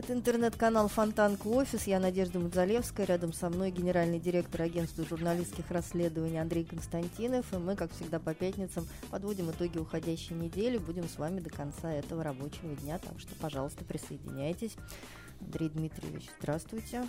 [0.00, 1.86] Это интернет-канал Фонтанка Офис.
[1.86, 3.04] Я Надежда Мудзалевская.
[3.04, 7.44] Рядом со мной генеральный директор агентства журналистских расследований Андрей Константинов.
[7.52, 10.78] И мы, как всегда, по пятницам подводим итоги уходящей недели.
[10.78, 12.96] Будем с вами до конца этого рабочего дня.
[12.96, 14.74] Так что, пожалуйста, присоединяйтесь.
[15.42, 17.06] Андрей Дмитриевич, здравствуйте.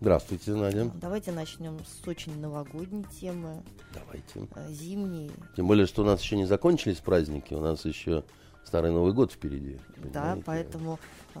[0.00, 0.90] Здравствуйте, Надя.
[1.00, 3.62] Давайте начнем с очень новогодней темы.
[3.94, 4.48] Давайте.
[4.56, 5.30] Э, Зимней.
[5.56, 8.24] Тем более, что у нас еще не закончились праздники, у нас еще
[8.66, 9.78] Старый Новый год впереди.
[9.96, 10.42] Да, понимаете?
[10.44, 10.98] поэтому
[11.36, 11.40] э,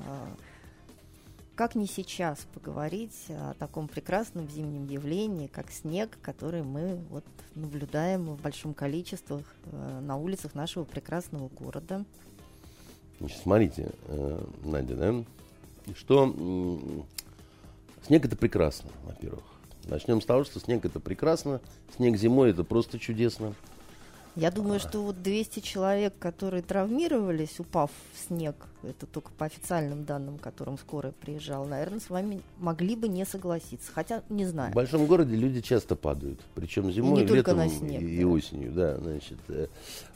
[1.56, 8.26] как не сейчас поговорить о таком прекрасном зимнем явлении, как снег, который мы вот наблюдаем
[8.26, 12.04] в большом количестве э, на улицах нашего прекрасного города.
[13.42, 16.26] Смотрите, э, Надя, да, что
[18.06, 19.44] снег это прекрасно, во-первых.
[19.84, 21.62] Начнем с того, что снег это прекрасно,
[21.96, 23.54] снег зимой это просто чудесно.
[24.36, 30.04] Я думаю, что вот 200 человек, которые травмировались, упав в снег, это только по официальным
[30.04, 33.90] данным, которым скорая приезжала, наверное, с вами могли бы не согласиться.
[33.94, 34.72] Хотя не знаю.
[34.72, 38.26] В большом городе люди часто падают, причем зимой, только летом на снег, и, и да.
[38.26, 39.38] осенью, да, значит.
[39.48, 39.68] э,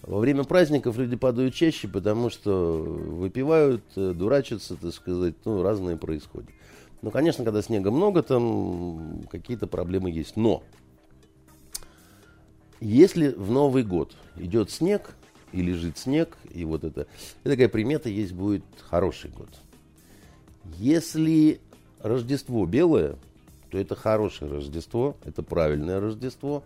[0.03, 5.97] Во время праздников люди падают чаще, потому что выпивают, э, дурачатся, так сказать, ну, разные
[5.97, 6.51] происходят.
[7.01, 10.37] Ну, конечно, когда снега много, там какие-то проблемы есть.
[10.37, 10.63] Но
[12.81, 15.15] если в Новый год идет снег
[15.53, 17.07] и лежит снег, и вот это,
[17.43, 19.49] это такая примета есть, будет хороший год.
[20.79, 21.61] Если
[22.01, 23.17] Рождество белое,
[23.71, 26.63] то это хорошее Рождество, это правильное Рождество,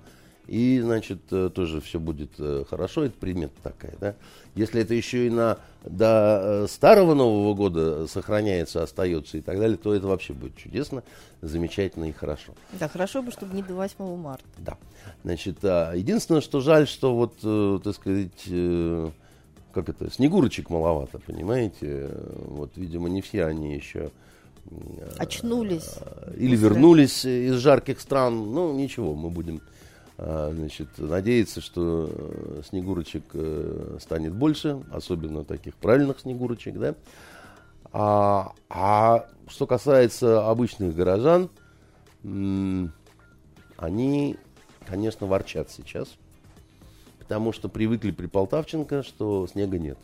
[0.47, 4.15] и, значит, э, тоже все будет э, хорошо, это примета такая, да.
[4.55, 9.79] Если это еще и на, до э, старого Нового года сохраняется, остается и так далее,
[9.79, 11.03] то это вообще будет чудесно,
[11.41, 12.53] замечательно и хорошо.
[12.79, 14.45] Да, хорошо бы, чтобы не до 8 марта.
[14.59, 14.77] Да.
[15.23, 19.13] Значит, а, единственное, что жаль, что вот, так сказать,
[19.73, 22.11] как это, снегурочек маловато, понимаете?
[22.37, 24.11] Вот, видимо, не все они еще
[25.19, 25.97] Очнулись.
[26.37, 28.53] или вернулись из жарких стран.
[28.53, 29.61] Ну, ничего, мы будем
[30.17, 36.95] значит, надеяться, что э, снегурочек э, станет больше, особенно таких правильных снегурочек, да.
[37.93, 41.51] А, а что касается обычных горожан,
[42.23, 42.91] они,
[44.87, 46.09] конечно, ворчат сейчас,
[47.19, 49.99] потому что привыкли при Полтавченко, что снега нет.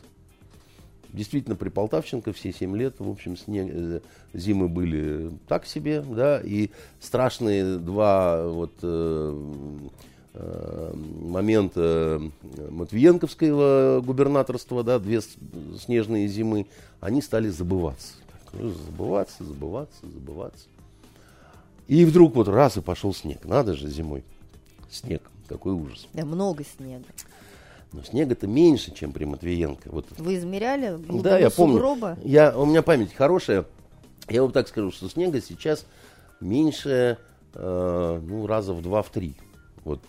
[1.13, 3.99] Действительно, при Полтавченко все 7 лет, в общем, снег, э,
[4.33, 6.69] зимы были так себе, да, и
[7.01, 9.89] страшные два вот э,
[10.33, 12.21] э, момента
[12.69, 15.19] Матвиенковского губернаторства, да, две
[15.79, 16.67] снежные зимы,
[17.01, 18.13] они стали забываться.
[18.31, 20.67] Так, ну, забываться, забываться, забываться.
[21.89, 23.43] И вдруг вот раз и пошел снег.
[23.43, 24.23] Надо же зимой.
[24.89, 25.21] Снег.
[25.49, 26.07] Какой ужас.
[26.13, 27.03] Да, много снега.
[27.93, 29.89] Но снега-то меньше, чем при Матвиенко.
[29.91, 30.97] Вот Вы измеряли?
[31.21, 31.75] да, я помню.
[31.75, 32.17] сугроба?
[32.23, 33.65] Я, у меня память хорошая.
[34.29, 35.85] Я вам так скажу, что снега сейчас
[36.39, 37.17] меньше,
[37.53, 39.35] э, ну, раза в два, в три.
[39.83, 39.99] Вот,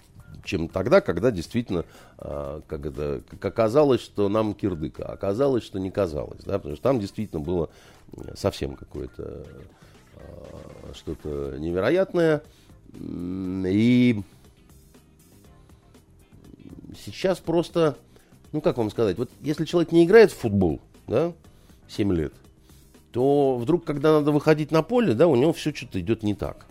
[0.45, 1.85] чем тогда, когда действительно,
[2.19, 6.83] э, как это, как оказалось, что нам кирдыка, оказалось, что не казалось, да, потому что
[6.83, 7.71] там действительно было
[8.17, 9.45] э, совсем какое-то
[10.15, 12.43] э, что-то невероятное.
[12.95, 14.23] И
[17.05, 17.97] сейчас просто,
[18.53, 21.33] ну как вам сказать, вот если человек не играет в футбол, да,
[21.89, 22.33] 7 лет,
[23.13, 26.67] то вдруг, когда надо выходить на поле, да, у него все что-то идет не так.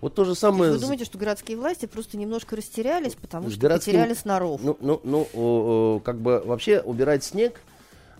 [0.00, 0.72] Вот то же То самое...
[0.72, 4.64] Вы с- думаете, что городские власти просто немножко растерялись, потому что городским- потеряли сноровку?
[4.66, 7.60] Ну, ну, ну, о, как бы вообще убирать снег.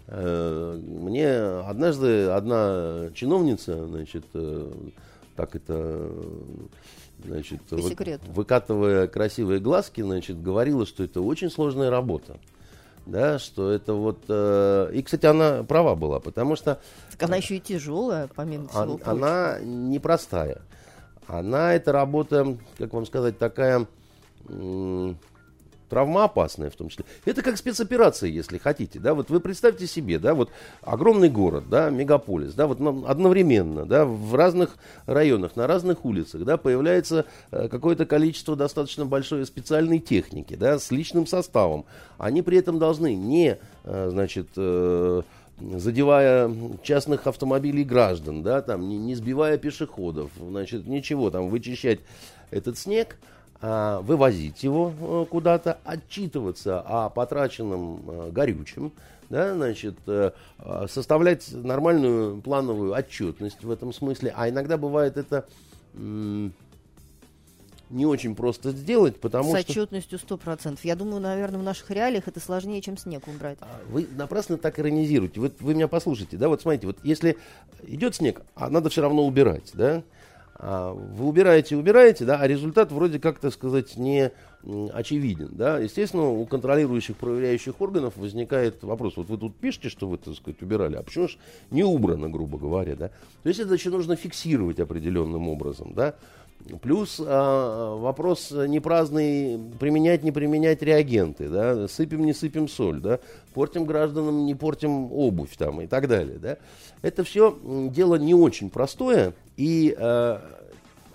[0.07, 1.31] э, мне
[1.67, 4.71] однажды одна чиновница, значит, э,
[5.37, 6.11] так это,
[7.25, 8.31] значит, По вы- секрету.
[8.33, 12.37] выкатывая красивые глазки, значит, говорила, что это очень сложная работа.
[13.07, 14.19] Да, что это вот...
[14.29, 16.79] э, и, кстати, она права была, потому что
[17.13, 19.11] Так она еще и тяжелая, помимо всего он- прочего.
[19.13, 20.61] она непростая.
[21.27, 23.87] Она, эта работа, как вам сказать, такая
[24.49, 25.17] м,
[25.91, 27.05] травмоопасная в том числе.
[27.25, 28.99] Это как спецоперация, если хотите.
[28.99, 29.13] Да?
[29.15, 30.51] Вот вы представьте себе, да, вот
[30.83, 34.77] огромный город, да, мегаполис, да, вот нам одновременно, да, в разных
[35.07, 40.91] районах, на разных улицах, да, появляется э, какое-то количество достаточно большой специальной техники, да, с
[40.91, 41.85] личным составом.
[42.17, 45.23] Они при этом должны не, э, значит, э,
[45.59, 46.51] задевая
[46.83, 52.01] частных автомобилей граждан, да, там, не, не сбивая пешеходов, значит, ничего, там, вычищать
[52.51, 53.19] этот снег,
[53.63, 58.93] вывозить его э, куда-то, отчитываться о потраченном э, горючем,
[59.29, 60.33] да, значит, э,
[60.89, 65.47] составлять нормальную плановую отчетность в этом смысле, а иногда бывает это
[67.91, 69.67] не очень просто сделать, потому С что...
[69.67, 70.79] С отчетностью 100%.
[70.85, 73.59] Я думаю, наверное, в наших реалиях это сложнее, чем снег убрать.
[73.61, 75.41] А вы напрасно так иронизируете.
[75.41, 77.37] Вот вы меня послушайте, да, вот смотрите, вот если
[77.83, 80.03] идет снег, а надо все равно убирать, да,
[80.63, 84.31] вы убираете, убираете, да, а результат вроде как, так сказать, не
[84.93, 85.79] очевиден, да.
[85.79, 90.61] Естественно, у контролирующих, проверяющих органов возникает вопрос, вот вы тут пишете, что вы, так сказать,
[90.61, 91.39] убирали, а почему же
[91.71, 93.09] не убрано, грубо говоря, да.
[93.43, 96.15] То есть это еще нужно фиксировать определенным образом, да.
[96.83, 103.19] Плюс а, вопрос не праздный, применять, не применять реагенты, да, сыпем, не сыпем соль, да,
[103.55, 106.59] портим гражданам, не портим обувь там и так далее, да.
[107.03, 107.59] Это все
[107.91, 110.43] дело не очень простое, и, а,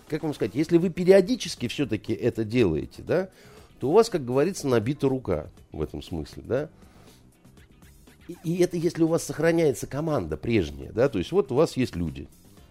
[0.10, 3.30] как вам сказать, если вы периодически все-таки это делаете, да,
[3.80, 6.70] то у вас, как говорится, набита рука в этом смысле, да.
[8.28, 11.78] И, и это если у вас сохраняется команда прежняя, да, то есть вот у вас
[11.78, 12.28] есть люди,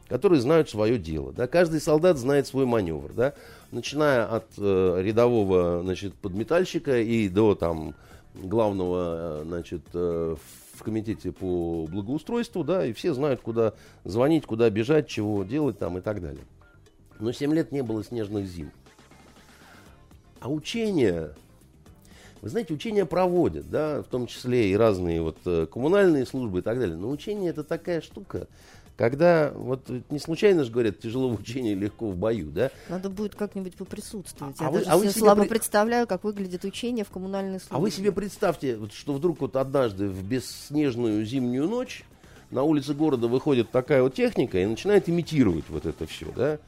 [0.09, 1.33] которые знают свое дело.
[1.33, 1.47] Да?
[1.47, 3.13] Каждый солдат знает свой маневр.
[3.13, 3.35] Да?
[3.71, 7.95] Начиная от э, рядового значит, подметальщика и до там,
[8.35, 10.37] главного э, значит, э,
[10.75, 13.75] в комитете по благоустройству, да, и все знают, куда
[14.05, 16.45] звонить, куда бежать, чего делать там и так далее.
[17.21, 18.73] Но 7 лет не было снежных зим.
[20.41, 21.31] А учения,
[22.43, 26.63] вы знаете, учения проводят, да, в том числе и разные вот э, коммунальные службы и
[26.63, 26.97] так далее.
[26.97, 28.49] Но учение это такая штука,
[28.97, 32.71] когда, вот не случайно же говорят, тяжело в учении, легко в бою, да?
[32.89, 34.57] Надо будет как-нибудь поприсутствовать.
[34.61, 35.49] А Я вы, даже а вы слабо при...
[35.49, 37.77] представляю, как выглядит учение в коммунальной службе.
[37.77, 42.05] А вы себе представьте, вот, что вдруг вот однажды в бесснежную зимнюю ночь
[42.51, 46.59] на улице города выходит такая вот техника и начинает имитировать вот это все, да?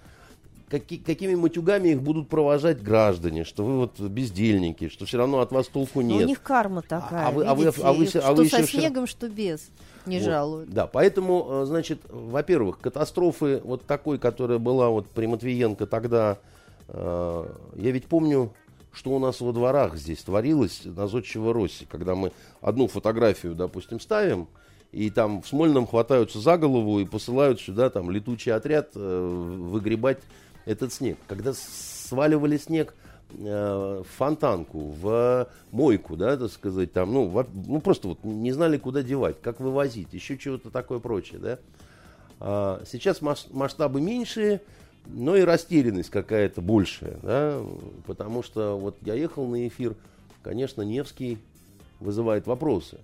[0.68, 5.52] Каки, какими матюгами их будут провожать граждане, что вы вот бездельники, что все равно от
[5.52, 6.18] вас толку нет.
[6.18, 8.48] Но у них карма такая, а, вы, видите, а вы, а вы, что а вы
[8.48, 9.70] со снегом, что без
[10.06, 10.24] не вот.
[10.24, 10.70] жалуют.
[10.70, 16.38] Да, поэтому, э, значит, во-первых, катастрофы вот такой, которая была вот при Матвиенко тогда,
[16.88, 17.46] э,
[17.76, 18.52] я ведь помню,
[18.92, 24.00] что у нас во дворах здесь творилось на Зодчего Росси, когда мы одну фотографию, допустим,
[24.00, 24.48] ставим,
[24.92, 30.20] и там в Смольном хватаются за голову и посылают сюда там летучий отряд э, выгребать
[30.66, 31.16] этот снег.
[31.26, 32.94] Когда сваливали снег
[33.38, 38.52] Э, в фонтанку, в мойку, да, так сказать, там, ну, в, ну, просто вот не
[38.52, 41.58] знали, куда девать, как вывозить, еще чего-то такое прочее, да.
[42.38, 44.62] А, сейчас масштабы меньшие,
[45.06, 47.60] но и растерянность какая-то большая, да,
[48.06, 49.96] потому что вот я ехал на эфир,
[50.42, 51.38] конечно, Невский
[51.98, 52.98] вызывает вопросы.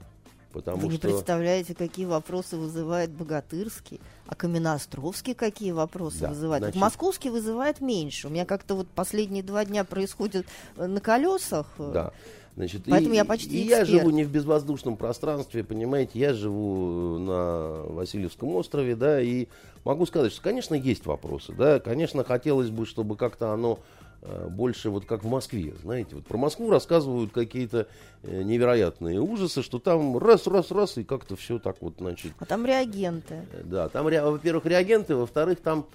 [0.53, 1.09] Потому Вы не что...
[1.09, 6.63] представляете, какие вопросы вызывает Богатырский, а Каменноостровский какие вопросы да, вызывает.
[6.63, 6.77] Значит...
[6.77, 8.29] Вот Московский вызывает меньше.
[8.29, 10.47] У меня как-то вот последние два дня происходит
[10.77, 11.67] э, на колесах.
[11.79, 12.13] Э, да.
[12.55, 17.17] Значит, Поэтому и, я почти и я живу не в безвоздушном пространстве, понимаете, я живу
[17.17, 19.49] на Васильевском острове, да, и
[19.85, 24.91] могу сказать, что, конечно, есть вопросы, да, конечно, хотелось бы, чтобы как-то оно Э, больше
[24.91, 27.89] вот как в Москве, знаете, вот про Москву рассказывают какие-то
[28.23, 32.33] э, невероятные ужасы, что там раз, раз, раз, и как-то все так вот, значит.
[32.39, 33.47] А там реагенты.
[33.53, 35.87] Э, да, там, во-первых, реагенты, во-вторых, там,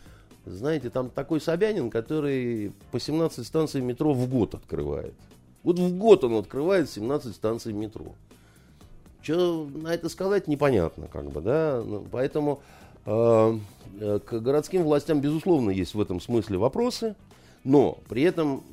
[0.45, 5.13] знаете, там такой Собянин, который по 17 станций метро в год открывает.
[5.63, 8.13] Вот в год он открывает 17 станций метро.
[9.21, 12.61] Что на это сказать, непонятно, как бы, да, ну, поэтому
[13.05, 13.59] э,
[13.99, 17.15] к городским властям, безусловно, есть в этом смысле вопросы,
[17.67, 18.63] но при этом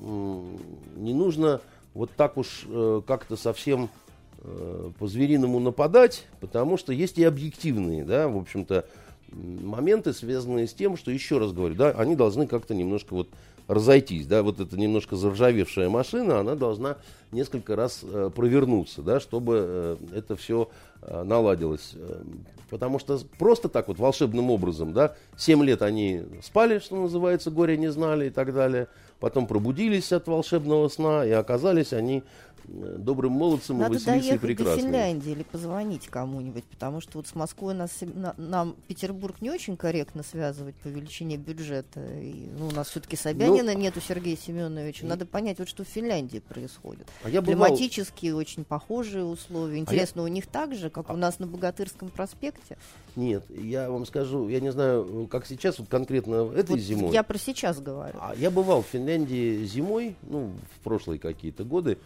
[0.96, 1.60] не нужно
[1.94, 3.90] вот так уж э, как-то совсем
[4.38, 8.86] э, по-звериному нападать, потому что есть и объективные, да, в общем-то,
[9.32, 13.28] моменты, связанные с тем, что, еще раз говорю, да, они должны как-то немножко вот
[13.66, 16.97] разойтись, да, вот эта немножко заржавевшая машина, она должна
[17.33, 20.68] несколько раз э, провернуться, да, чтобы э, это все
[21.02, 21.92] э, наладилось.
[21.94, 22.23] Э,
[22.71, 27.76] потому что просто так вот волшебным образом, да, 7 лет они спали, что называется, горе
[27.76, 28.88] не знали и так далее,
[29.21, 32.23] потом пробудились от волшебного сна и оказались они
[32.66, 34.76] добрым молодцем Надо и Василисой прекрасной.
[34.76, 39.50] до Финляндии или позвонить кому-нибудь, потому что вот с Москвой нас, на, нам Петербург не
[39.50, 42.00] очень корректно связывать по величине бюджета.
[42.21, 45.06] И, ну, у нас все-таки Собянина ну, нету Сергея Семеновича.
[45.06, 47.06] Надо понять, вот что в Финляндии происходит.
[47.23, 47.66] А я бывал...
[47.66, 49.78] Климатически очень похожие условия.
[49.78, 50.30] Интересно, а я...
[50.30, 51.14] у них так же, как а...
[51.14, 52.76] у нас на Богатырском проспекте?
[53.16, 57.12] Нет, я вам скажу, я не знаю, как сейчас, вот конкретно этой вот зимой.
[57.12, 58.18] Я про сейчас говорю.
[58.21, 61.99] А я бывал в Финляндии зимой, ну, в прошлые какие-то годы.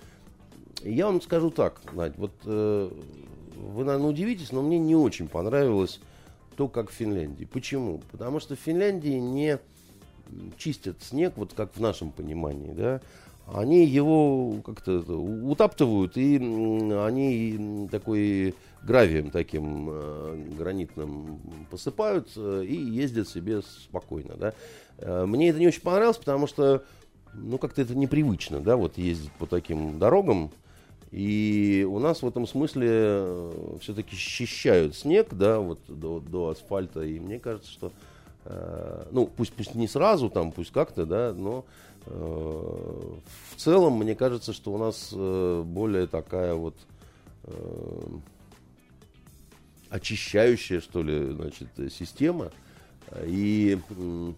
[0.82, 2.90] Я вам скажу так, Надь, вот э,
[3.56, 6.00] вы, наверное, удивитесь, но мне не очень понравилось
[6.56, 7.44] то, как в Финляндии.
[7.44, 8.00] Почему?
[8.10, 9.58] Потому что в Финляндии не
[10.56, 13.00] чистят снег, вот как в нашем понимании, да,
[13.46, 23.28] они его как-то утаптывают, и они такой гравием таким э, гранитным посыпают э, и ездят
[23.28, 24.52] себе спокойно, да.
[24.98, 26.84] Э, мне это не очень понравилось, потому что,
[27.34, 30.50] ну, как-то это непривычно, да, вот ездить по таким дорогам,
[31.10, 37.02] и у нас в этом смысле э, все-таки счищают снег, да, вот до, до асфальта.
[37.02, 37.92] И мне кажется, что,
[38.44, 41.64] э, ну, пусть, пусть не сразу, там, пусть как-то, да, но
[42.04, 46.74] э, в целом мне кажется, что у нас э, более такая вот
[47.44, 48.06] э,
[49.88, 52.52] очищающая, что ли, значит, система.
[53.24, 54.32] И э,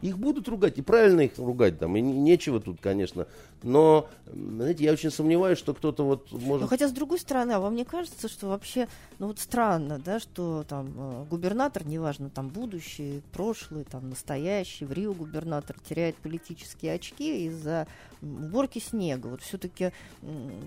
[0.00, 3.26] их будут ругать, и правильно их ругать, там, и нечего тут, конечно.
[3.62, 6.62] Но, знаете, я очень сомневаюсь, что кто-то вот может...
[6.62, 8.86] Ну, хотя, с другой стороны, а вам не кажется, что вообще,
[9.18, 14.92] ну, вот странно, да, что там э, губернатор, неважно, там, будущий, прошлый, там, настоящий, в
[14.92, 17.88] Рио губернатор теряет политические очки из-за
[18.22, 19.26] уборки снега.
[19.28, 19.92] Вот все-таки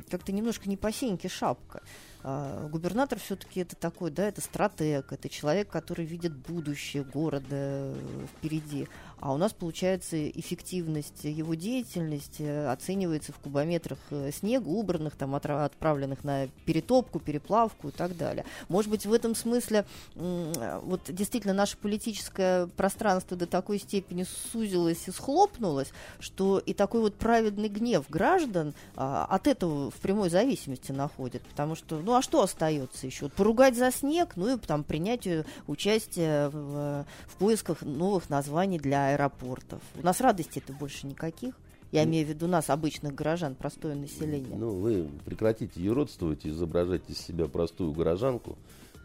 [0.09, 1.81] как-то немножко не по сеньке шапка.
[2.23, 7.95] А, губернатор все-таки это такой, да, это стратег, это человек, который видит будущее города э,
[8.37, 8.87] впереди.
[9.21, 16.23] А у нас, получается, эффективность его деятельности оценивается в кубометрах э, снега, убранных, там, отправленных
[16.23, 18.45] на перетопку, переплавку и так далее.
[18.67, 19.85] Может быть, в этом смысле
[20.15, 27.15] вот действительно наше политическое пространство до такой степени сузилось и схлопнулось, что и такой вот
[27.15, 31.43] праведный гнев граждан а, от этого в прямой зависимости находит.
[31.43, 33.29] Потому что, ну а что остается еще?
[33.29, 39.10] Поругать за снег, ну и там принять э, участие в, в поисках новых названий для
[39.13, 39.81] аэропортов.
[40.01, 41.55] У нас радости-то больше никаких.
[41.91, 44.55] Я имею в виду нас, обычных горожан, простое население.
[44.55, 48.57] Ну, вы прекратите юродствовать, изображать из себя простую горожанку.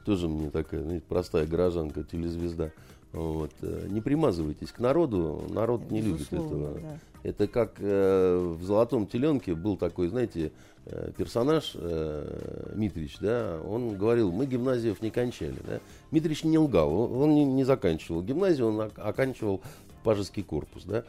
[0.05, 2.73] Тоже мне такая, знаете, простая горожанка, телезвезда.
[3.13, 3.51] Вот.
[3.63, 6.79] Э, не примазывайтесь к народу, народ не любит этого.
[6.81, 6.99] Да.
[7.27, 10.53] Это как э, в «Золотом теленке» был такой, знаете,
[10.85, 15.81] э, персонаж э, Митрич, да, он говорил, мы гимназиев не кончали, да.
[16.13, 19.61] Митрич не лгал, он не, не заканчивал гимназию, он оканчивал
[20.07, 21.03] пажеский корпус, да,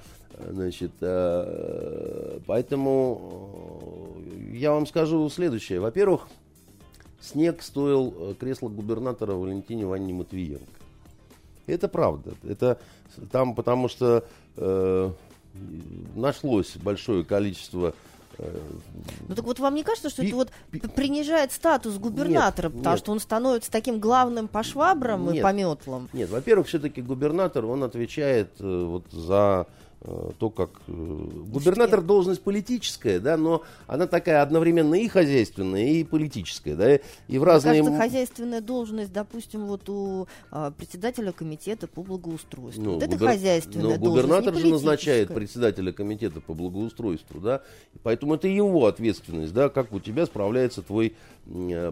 [0.49, 5.79] значит, э, поэтому э, я вам скажу следующее.
[5.79, 6.27] Во-первых,
[7.21, 10.65] снег стоил э, кресла губернатора Валентине Ивановне Матвиенко.
[11.67, 12.33] Это правда.
[12.43, 12.79] Это
[13.31, 14.25] там, потому что
[14.55, 15.11] э,
[16.15, 17.93] нашлось большое количество
[19.27, 22.77] ну так вот вам не кажется, что пи- это вот пи- принижает статус губернатора, нет,
[22.77, 22.99] потому нет.
[22.99, 26.09] что он становится таким главным по швабрам нет, и по метлам?
[26.13, 32.41] Нет, во-первых, все-таки губернатор, он отвечает э, вот за Э, то, как э, губернатор должность
[32.41, 37.81] политическая, да, но она такая одновременно и хозяйственная, и политическая, да, и в разные...
[37.81, 42.83] Мне кажется, хозяйственная должность, допустим, вот у а, председателя комитета по благоустройству.
[42.83, 43.31] Ну, вот это губер...
[43.31, 47.63] хозяйственная но должность, губернатор же назначает председателя комитета по благоустройству, да,
[48.03, 51.36] поэтому это его ответственность, да, как у тебя справляется твой Э,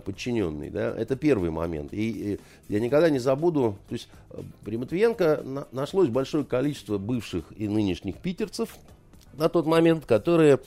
[0.05, 0.69] подчиненный.
[0.69, 0.93] Да?
[0.95, 1.93] Это первый момент.
[1.93, 6.97] И, и я никогда не забуду, то есть э, при Матвиенко на, нашлось большое количество
[6.97, 8.75] бывших и нынешних питерцев
[9.33, 10.59] на тот момент, которые,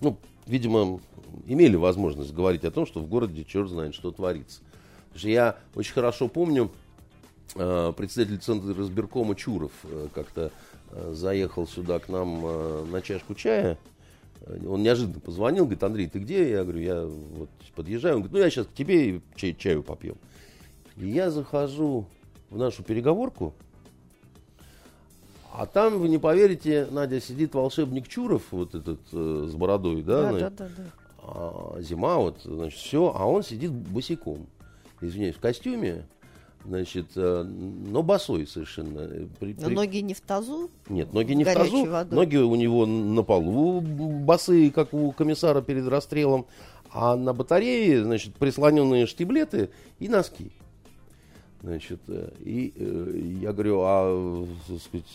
[0.00, 1.00] ну, видимо,
[1.46, 4.60] имели возможность говорить о том, что в городе черт знает, что творится.
[5.08, 6.70] Потому что я очень хорошо помню,
[7.54, 10.52] э, председатель Центра разбиркома Чуров э, как-то
[10.90, 13.78] э, заехал сюда к нам э, на чашку чая,
[14.46, 16.50] он неожиданно позвонил, говорит, Андрей, ты где?
[16.50, 18.16] Я говорю, я вот подъезжаю.
[18.16, 20.16] Он говорит, ну я сейчас к тебе и чай, чаю попьем.
[20.96, 22.06] И я захожу
[22.50, 23.54] в нашу переговорку,
[25.52, 30.32] а там, вы не поверите, Надя, сидит волшебник Чуров, вот этот э, с бородой, да?
[30.32, 30.84] Да, да, да, да.
[31.22, 34.46] А, зима, вот, значит, все, а он сидит босиком.
[35.00, 36.06] Извиняюсь, в костюме,
[36.64, 39.08] Значит, э, но босой совершенно.
[39.38, 39.74] При, но при...
[39.74, 40.70] ноги не в тазу?
[40.88, 41.86] Нет, ноги не в тазу.
[41.86, 42.16] Водой.
[42.16, 46.46] Ноги у него на полу босые, как у комиссара перед расстрелом.
[46.92, 50.50] А на батарее, значит, прислоненные штиблеты и носки.
[51.62, 55.06] Значит, э, и э, я говорю, а, так сказать,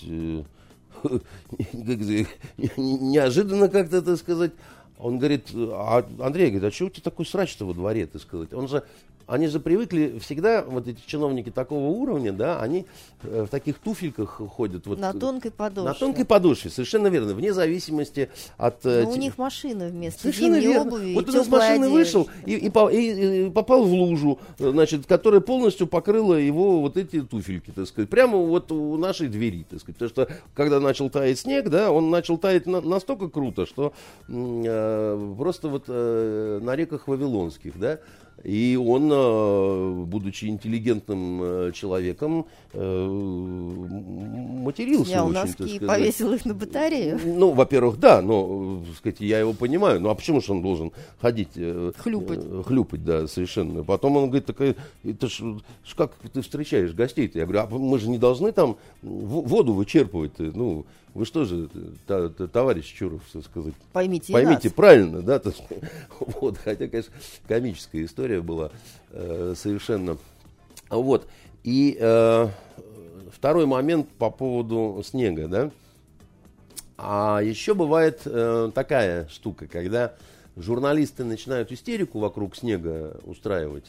[2.78, 4.52] неожиданно как-то, так сказать,
[4.98, 8.54] он говорит, а, Андрей, говорит, а что у тебя такой срач-то во дворе, ты сказать?
[8.54, 8.84] Он же
[9.28, 12.86] они же привыкли всегда, вот эти чиновники такого уровня, да, они
[13.24, 14.86] э, в таких туфельках ходят.
[14.86, 15.90] Вот, на тонкой подошве.
[15.90, 18.86] На тонкой подошве, совершенно верно, вне зависимости от...
[18.86, 20.92] Э, Но у них машина вместо совершенно зимней верно.
[20.92, 21.90] обуви Вот он из машины одежды.
[21.90, 27.22] вышел и, и, и, и попал в лужу, значит, которая полностью покрыла его вот эти
[27.22, 29.98] туфельки, так сказать, прямо вот у нашей двери, так сказать.
[29.98, 33.94] Потому что когда начал таять снег, да, он начал таять на, настолько круто, что
[34.28, 38.00] э, просто вот э, на реках Вавилонских, да,
[38.46, 43.08] и он, э, будучи интеллигентным э, человеком, э,
[44.64, 47.20] матерился Снял очень, носки и повесил их на батарею.
[47.26, 50.00] Ну, во-первых, да, но, так сказать, я его понимаю.
[50.00, 51.54] Ну, а почему же он должен ходить...
[51.98, 52.66] Хлюпать.
[52.66, 53.84] Хлюпать, да, совершенно.
[53.84, 55.42] Потом он говорит, такая, это ж,
[55.96, 57.40] как ты встречаешь гостей-то?
[57.40, 60.38] Я говорю, а мы же не должны там воду вычерпывать.
[60.38, 60.86] Ну,
[61.16, 61.70] вы что же,
[62.06, 65.54] та, та, товарищ Чуров, так сказать, поймите, поймите правильно, да, то,
[66.20, 67.14] вот, хотя, конечно,
[67.48, 68.70] комическая история была
[69.12, 70.18] э, совершенно.
[70.90, 71.26] Вот,
[71.64, 72.48] и э,
[73.32, 75.72] второй момент по поводу снега, да,
[76.98, 80.16] а еще бывает э, такая штука, когда
[80.58, 83.86] журналисты начинают истерику вокруг снега устраивать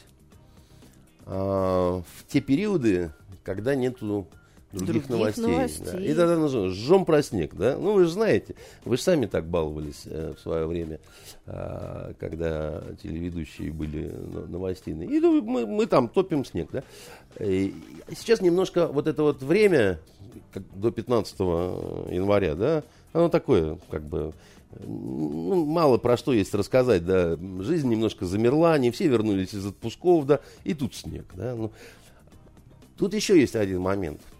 [1.25, 3.11] э, в те периоды,
[3.43, 4.27] когда нету
[4.71, 5.45] других, других новостей.
[5.45, 5.85] новостей.
[5.91, 5.99] Да.
[5.99, 7.77] И тогда нужно жжем про снег, да?
[7.77, 10.99] Ну, вы же знаете, вы же сами так баловались э, в свое время,
[11.45, 14.13] э, когда телеведущие были
[14.47, 15.09] новостейные.
[15.09, 16.83] И ну, мы, мы там топим снег, да?
[17.39, 17.73] И
[18.09, 19.99] сейчас немножко вот это вот время,
[20.51, 22.83] как до 15 января, да,
[23.13, 24.33] оно такое, как бы,
[24.79, 30.25] ну, мало про что есть рассказать, да, жизнь немножко замерла, не все вернулись из отпусков,
[30.25, 31.71] да, и тут снег, да, ну,
[32.97, 34.19] Тут еще есть один момент–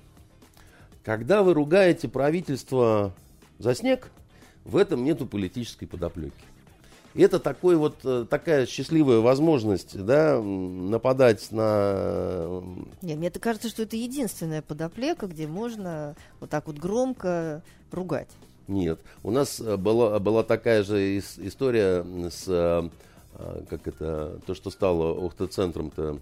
[1.08, 3.14] когда вы ругаете правительство
[3.60, 4.10] за снег,
[4.66, 6.34] в этом нету политической подоплеки.
[7.14, 12.62] И это такой вот, э, такая счастливая возможность да, нападать на...
[13.02, 18.30] Нет, мне кажется, что это единственная подоплека, где можно вот так вот громко ругать.
[18.68, 22.90] Нет, у нас э, была, была такая же история с, э,
[23.70, 26.20] как это, то, что стало Охта-центром-то,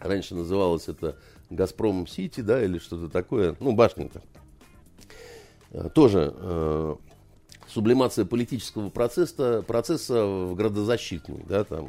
[0.00, 1.14] раньше называлось это
[1.50, 4.22] Газпром Сити, да, или что-то такое, ну, башня-то.
[5.70, 6.96] Э, тоже э,
[7.68, 11.88] сублимация политического процесса, процесса в градозащитный, да, там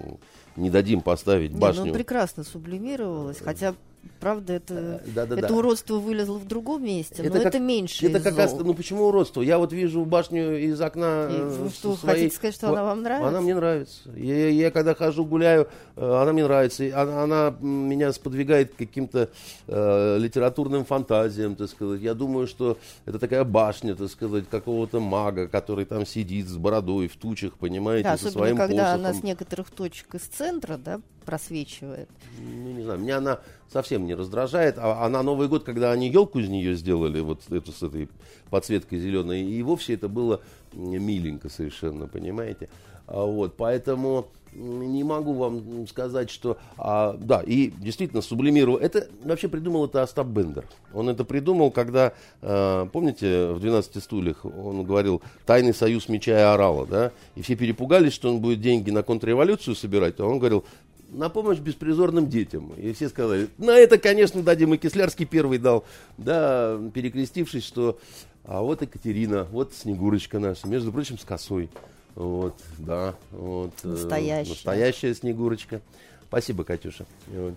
[0.55, 1.85] не дадим поставить башню.
[1.85, 3.75] Не, ну, прекрасно сублимировалось, хотя
[4.19, 5.53] Правда, это, да, да, это да.
[5.53, 8.05] уродство вылезло в другом месте, это но как, это меньше.
[8.05, 9.41] Это как раз, ну почему уродство?
[9.41, 11.29] Я вот вижу башню из окна.
[11.29, 12.15] И вы что, своей...
[12.15, 13.27] хотите сказать, что она вам нравится?
[13.29, 14.09] Она мне нравится.
[14.15, 16.83] Я, я когда хожу, гуляю, э, она мне нравится.
[16.99, 19.29] Она, она меня сподвигает к каким-то
[19.67, 22.01] э, литературным фантазиям, так сказать.
[22.01, 27.07] Я думаю, что это такая башня, так сказать, какого-то мага, который там сидит с бородой
[27.07, 29.05] в тучах, понимаете, да, со своим когда посохом.
[29.05, 32.07] она с некоторых точек из центра, да, просвечивает.
[32.39, 34.77] Ну, не знаю, меня она совсем не раздражает.
[34.77, 38.07] А, а на Новый год, когда они елку из нее сделали, вот эту с этой
[38.49, 40.39] подсветкой зеленой, и вовсе это было
[40.71, 42.69] миленько совершенно, понимаете?
[43.07, 46.57] А вот, поэтому не могу вам сказать, что...
[46.77, 48.77] А, да, и действительно сублимировал.
[48.77, 50.65] Это вообще придумал это Остап Бендер.
[50.93, 56.43] Он это придумал, когда, э, помните, в «12 стульях» он говорил «Тайный союз меча и
[56.43, 57.11] орала», да?
[57.35, 60.65] И все перепугались, что он будет деньги на контрреволюцию собирать, а он говорил
[61.09, 62.73] на помощь беспризорным детям.
[62.73, 64.73] И все сказали, на это, конечно, дадим.
[64.73, 65.85] И Кислярский первый дал,
[66.17, 67.99] да, перекрестившись, что
[68.47, 71.69] а вот Екатерина, вот Снегурочка наша, между прочим, с косой.
[72.15, 73.73] Вот, да, вот.
[73.83, 74.49] Э, настоящая.
[74.49, 75.81] настоящая Снегурочка.
[76.27, 77.05] Спасибо, Катюша.
[77.27, 77.53] Вот.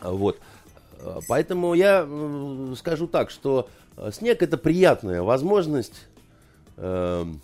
[0.00, 0.38] вот.
[1.28, 2.08] Поэтому я
[2.76, 6.06] скажу так, что э, снег это приятная возможность
[6.78, 7.42] эм,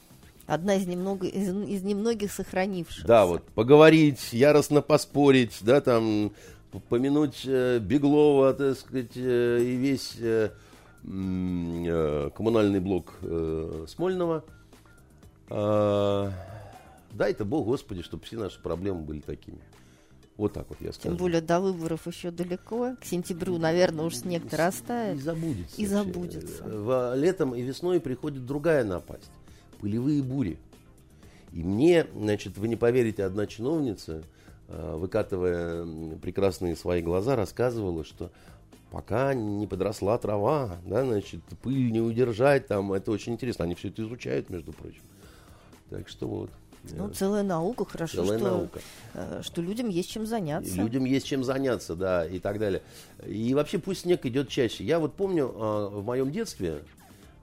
[0.48, 3.06] Одна из, немного, из, из немногих сохранившихся.
[3.06, 6.32] Да, вот поговорить, яростно поспорить, да, там
[6.88, 10.48] помянуть э, Беглова, так сказать, э, и весь э,
[11.04, 14.42] э, коммунальный блок э, Смольного.
[15.50, 16.30] Э,
[17.12, 19.60] дай-то Бог, Господи, чтобы все наши проблемы были такими.
[20.38, 21.10] Вот так вот я скажу.
[21.10, 22.96] Тем более до выборов еще далеко.
[22.98, 25.18] К сентябрю, наверное, уж снег-то растает.
[25.18, 25.76] И забудется.
[25.76, 26.64] И забудется.
[26.64, 29.30] В, летом и весной приходит другая напасть
[29.80, 30.58] пылевые бури.
[31.52, 34.22] И мне, значит, вы не поверите, одна чиновница,
[34.68, 38.30] э, выкатывая прекрасные свои глаза, рассказывала, что
[38.90, 43.64] пока не подросла трава, да, значит, пыль не удержать, там, это очень интересно.
[43.64, 45.02] Они все это изучают, между прочим.
[45.90, 46.50] Так что вот.
[46.90, 48.80] Ну, целая наука, хорошо, целая что, наука.
[49.14, 50.74] Э, что людям есть чем заняться.
[50.74, 52.82] Людям есть чем заняться, да, и так далее.
[53.26, 54.84] И вообще пусть снег идет чаще.
[54.84, 56.82] Я вот помню, э, в моем детстве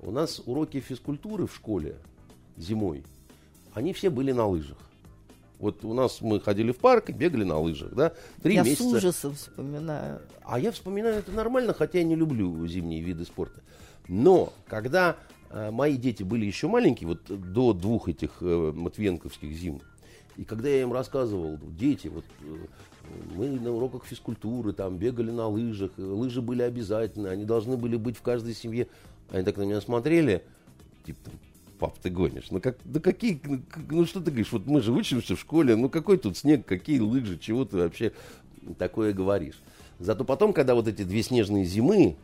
[0.02, 1.96] у нас уроки физкультуры в школе,
[2.58, 3.04] зимой,
[3.74, 4.78] они все были на лыжах.
[5.60, 8.14] Вот у нас мы ходили в парк и бегали на лыжах, да,
[8.44, 8.84] три я месяца.
[8.84, 10.22] с ужасом вспоминаю.
[10.44, 13.62] А я вспоминаю это нормально, хотя я не люблю зимние виды спорта.
[14.08, 15.16] Но когда
[15.50, 19.82] э, мои дети были еще маленькие, вот до двух этих э, матвенковских зим,
[20.38, 22.56] и когда я им рассказывал, дети, вот э,
[23.36, 27.96] мы на уроках физкультуры там бегали на лыжах, э, лыжи были обязательны, они должны были
[27.96, 28.88] быть в каждой семье.
[29.32, 30.44] Они так на меня смотрели,
[31.06, 31.32] типа,
[31.78, 32.52] пап, ты гонишь.
[32.52, 35.76] Ну, как, да какие, ну, ну что ты говоришь, вот мы же учимся в школе,
[35.76, 38.12] ну какой тут снег, какие лыжи, чего ты вообще
[38.78, 39.60] такое говоришь.
[40.00, 42.16] Зато потом, когда вот эти две снежные зимы,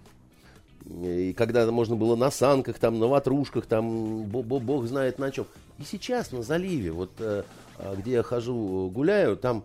[0.85, 5.31] и когда можно было на санках, там, на ватрушках, там, бо- бо- бог знает на
[5.31, 5.45] чем.
[5.79, 7.43] И сейчас на заливе, вот э,
[7.77, 9.63] а, где я хожу, гуляю, там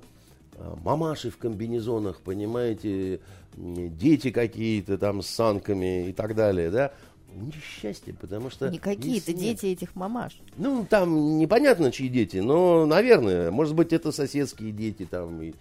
[0.55, 3.21] э, мамаши в комбинезонах, понимаете,
[3.57, 6.93] дети какие-то там с санками и так далее, да.
[7.37, 8.71] У них счастье, потому что...
[8.71, 10.39] Не какие-то дети этих мамаш.
[10.57, 15.43] Ну, там непонятно, чьи дети, но, наверное, может быть, это соседские дети там.
[15.43, 15.55] И, и-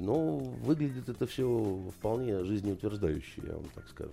[0.00, 4.10] но выглядит это все вполне жизнеутверждающе, я вам так скажу.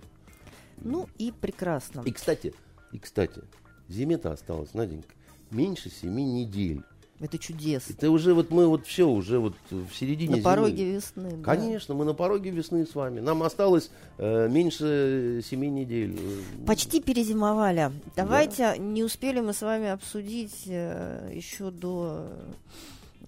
[0.78, 2.02] Ну и прекрасно.
[2.04, 2.54] И, кстати,
[2.92, 3.42] и, кстати,
[3.88, 5.12] зиме-то осталось, Наденька,
[5.50, 6.82] меньше семи недель.
[7.18, 7.94] Это чудесно.
[7.94, 10.44] Это уже вот мы вот все, уже вот в середине На зимы.
[10.44, 11.30] пороге весны.
[11.30, 11.42] да.
[11.42, 13.20] Конечно, мы на пороге весны с вами.
[13.20, 16.14] Нам осталось э, меньше семи недель.
[16.18, 17.90] Э, Почти перезимовали.
[18.16, 22.26] Давайте, не успели мы с вами обсудить э, еще до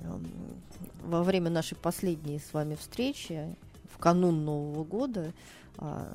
[0.00, 0.04] э,
[1.04, 3.56] во время нашей последней с вами встречи
[3.94, 5.32] в канун Нового года
[5.78, 6.06] а,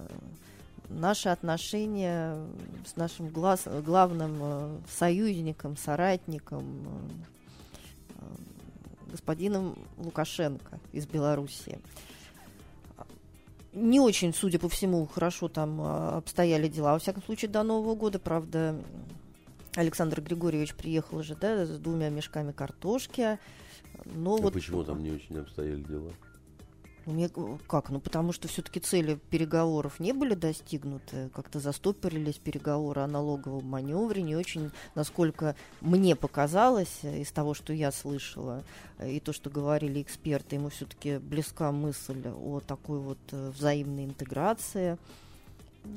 [0.90, 2.38] наши отношения
[2.86, 7.33] с нашим глаз- главным э, союзником, соратником э, э,
[9.12, 11.80] господином Лукашенко из Белоруссии
[13.74, 16.94] не очень, судя по всему, хорошо там а, обстояли дела.
[16.94, 18.76] Во всяком случае, до Нового года, правда,
[19.76, 23.40] Александр Григорьевич приехал же, да, с двумя мешками картошки.
[24.06, 26.12] Но а вот почему там не очень обстояли дела?
[27.06, 27.30] Ну, мне
[27.68, 27.90] как?
[27.90, 34.22] Ну, потому что все-таки цели переговоров не были достигнуты, как-то застопорились переговоры о налоговом маневре,
[34.22, 38.64] не очень, насколько мне показалось, э, из того, что я слышала,
[39.00, 44.06] э, и то, что говорили эксперты, ему все-таки близка мысль о такой вот э, взаимной
[44.06, 44.98] интеграции.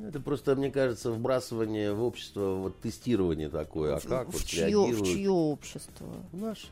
[0.05, 3.95] Это просто, мне кажется, вбрасывание в общество, вот тестирование такое.
[3.95, 6.07] А В- как в, вот чье, в чье общество?
[6.33, 6.67] В наше.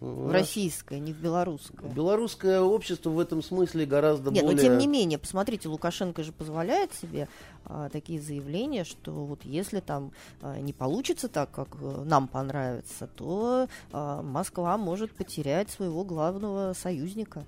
[0.00, 1.88] В российское, не в белорусское.
[1.90, 4.56] Белорусское общество в этом смысле гораздо Нет, более...
[4.56, 7.28] но тем не менее, посмотрите, Лукашенко же позволяет себе
[7.64, 13.08] а, такие заявления, что вот если там а, не получится так, как э, нам понравится,
[13.14, 17.44] то а, Москва может потерять своего главного союзника.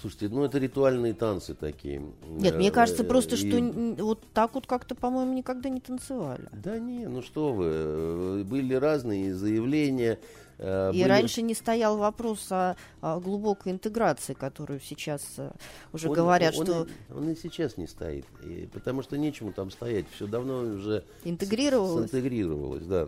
[0.00, 2.02] Слушайте, ну это ритуальные танцы такие.
[2.28, 6.48] Нет, мне Э, кажется просто, и- что вот так вот как-то, по-моему, никогда не танцевали.
[6.52, 10.18] Да не, ну что вы, э, были разные заявления.
[10.58, 15.50] Э, И были- раньше не стоял вопрос о, о глубокой интеграции, которую сейчас э,
[15.92, 19.52] уже Он- говорят, он что и- он и сейчас не стоит, и потому что нечему
[19.52, 22.10] там стоять, все давно уже интегрировалось.
[22.10, 23.06] Синтегрировалось, да.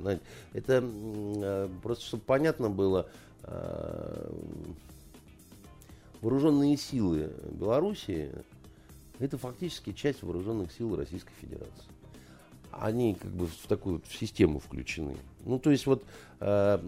[0.52, 3.08] Это э, просто, чтобы понятно было,
[3.44, 4.30] э,
[6.20, 8.30] вооруженные силы Белоруссии
[9.18, 11.84] это фактически часть вооруженных сил Российской Федерации.
[12.70, 15.16] Они как бы в такую вот систему включены.
[15.48, 16.04] Ну, то есть вот,
[16.40, 16.78] э,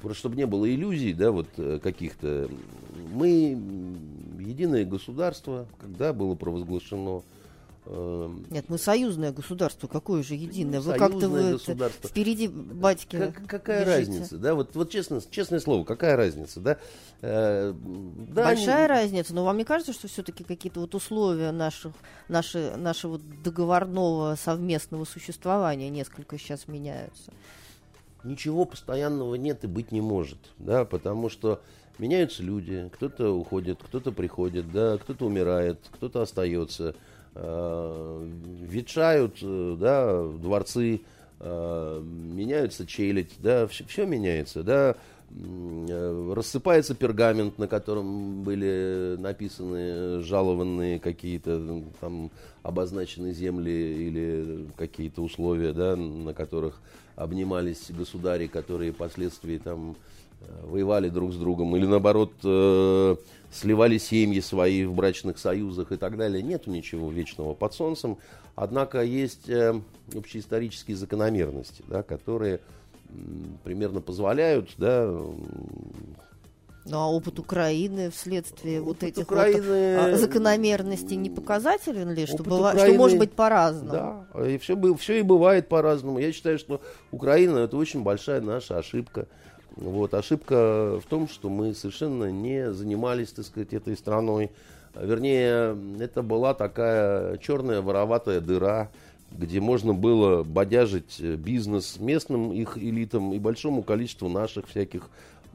[0.00, 2.48] просто чтобы не было иллюзий, да, вот э, каких-то,
[3.12, 3.56] мы
[4.40, 7.22] единое государство, когда было провозглашено
[8.50, 10.80] Нет, мы союзное государство, какое же единое?
[10.80, 12.10] Вы как-то вы государство.
[12.10, 13.16] впереди батьки.
[13.16, 14.10] Как- какая бежите.
[14.12, 14.54] разница, да?
[14.54, 16.76] Вот, вот честно, честное слово, какая разница, да?
[17.22, 21.92] Э, да, Большая они- разница, но вам не кажется, что все-таки какие-то вот условия наших,
[22.28, 27.32] наши, нашего договорного совместного существования несколько сейчас меняются?
[28.22, 31.62] Ничего постоянного нет и быть не может, да, потому что
[31.98, 36.94] меняются люди, кто-то уходит, кто-то приходит, да, кто-то умирает, кто-то остается,
[37.38, 41.00] ветшают, э, да, дворцы,
[41.40, 44.96] э, меняются челядь, да, все, меняется, да,
[45.30, 52.30] э, рассыпается пергамент, на котором были написаны жалованные какие-то там
[52.62, 56.80] обозначены земли или какие-то условия, да, на которых
[57.16, 59.94] обнимались государи, которые впоследствии там э,
[60.62, 63.16] воевали друг с другом, или наоборот э,
[63.50, 66.42] сливали семьи свои в брачных союзах и так далее.
[66.42, 68.18] Нету ничего вечного под солнцем.
[68.54, 69.80] Однако есть э,
[70.14, 72.60] общеисторические закономерности, да, которые
[73.10, 75.06] м, примерно позволяют, да,
[76.90, 82.24] Ну а опыт Украины вследствие вот Опыт этих Украины- вот, а, закономерностей не показателен ли,
[82.26, 83.92] что, быва- что Украины- может быть по-разному?
[84.34, 86.18] Да, и все, все и бывает по-разному.
[86.18, 86.80] Я считаю, что
[87.12, 89.26] Украина это очень большая наша ошибка.
[89.78, 94.50] Вот, ошибка в том, что мы совершенно не занимались, так сказать, этой страной.
[95.00, 98.90] Вернее, это была такая черная вороватая дыра,
[99.30, 105.08] где можно было бодяжить бизнес местным их элитам и большому количеству наших всяких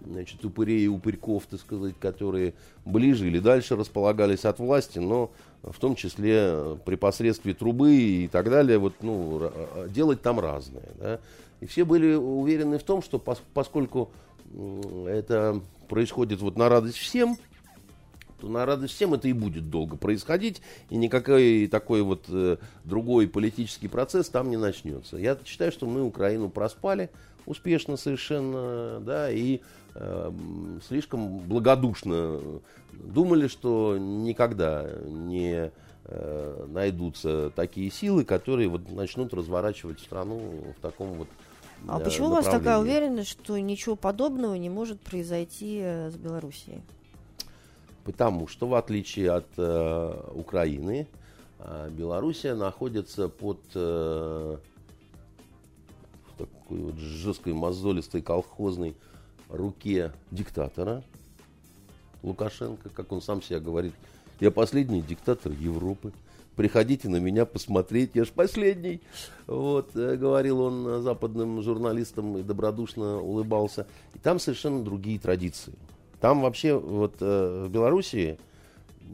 [0.05, 2.53] значит, упырей и упырьков, так сказать, которые
[2.85, 5.31] ближе или дальше располагались от власти, но
[5.63, 9.51] в том числе при посредстве трубы и так далее, вот, ну,
[9.87, 10.89] делать там разное.
[10.99, 11.19] Да?
[11.61, 14.11] И все были уверены в том, что пос, поскольку
[15.07, 17.37] это происходит вот на радость всем,
[18.41, 23.29] то на радость всем это и будет долго происходить, и никакой такой вот э, другой
[23.29, 25.15] политический процесс там не начнется.
[25.15, 27.09] Я считаю, что мы Украину проспали
[27.45, 29.61] успешно совершенно, да, и
[29.95, 30.31] э,
[30.87, 32.39] слишком благодушно
[32.91, 35.71] думали, что никогда не
[36.05, 40.39] э, найдутся такие силы, которые вот начнут разворачивать страну
[40.77, 41.27] в таком вот
[41.87, 46.81] а почему у вас такая уверенность, что ничего подобного не может произойти э, с Белоруссией?
[48.05, 51.07] Потому что, в отличие от э, Украины,
[51.59, 54.57] э, Белоруссия находится под э,
[56.63, 58.95] такой вот жесткой, мозолистой, колхозной
[59.49, 61.03] руке диктатора
[62.23, 63.93] Лукашенко, как он сам себя говорит,
[64.39, 66.13] я последний диктатор Европы
[66.55, 69.01] приходите на меня посмотреть, я ж последний.
[69.47, 73.87] Вот, э, говорил он западным журналистам и добродушно улыбался.
[74.13, 75.73] И там совершенно другие традиции.
[76.21, 78.37] Там вообще вот э, в Белоруссии,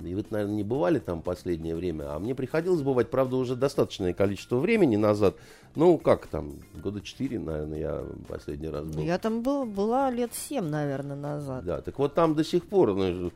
[0.03, 4.13] и вы, наверное, не бывали там последнее время, а мне приходилось бывать, правда, уже достаточное
[4.13, 5.35] количество времени назад.
[5.75, 9.01] Ну, как там, года четыре, наверное, я последний раз был.
[9.01, 11.63] Я там был, была лет семь, наверное, назад.
[11.65, 13.31] Да, так вот там до сих пор, ну,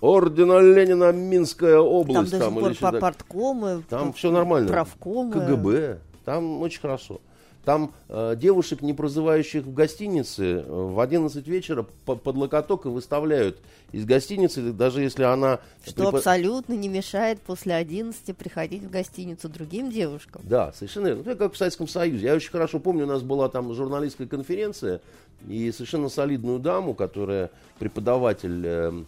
[0.00, 2.30] Ордена Ленина Минская область.
[2.30, 4.68] Там, там до сих пор по парткомы, там все нормально.
[4.68, 5.32] Правкомы.
[5.32, 5.98] КГБ.
[6.24, 7.20] Там очень хорошо.
[7.64, 12.88] Там э, девушек, не прозывающих в гостинице, э, в 11 вечера по, под локоток и
[12.88, 13.58] выставляют
[13.92, 15.60] из гостиницы, даже если она...
[15.84, 16.14] Что препод...
[16.16, 20.42] абсолютно не мешает после 11 приходить в гостиницу другим девушкам.
[20.44, 21.22] Да, совершенно верно.
[21.26, 22.26] Ну, как в Советском Союзе.
[22.26, 25.00] Я очень хорошо помню, у нас была там журналистская конференция,
[25.46, 28.62] и совершенно солидную даму, которая преподаватель...
[28.64, 29.04] Э,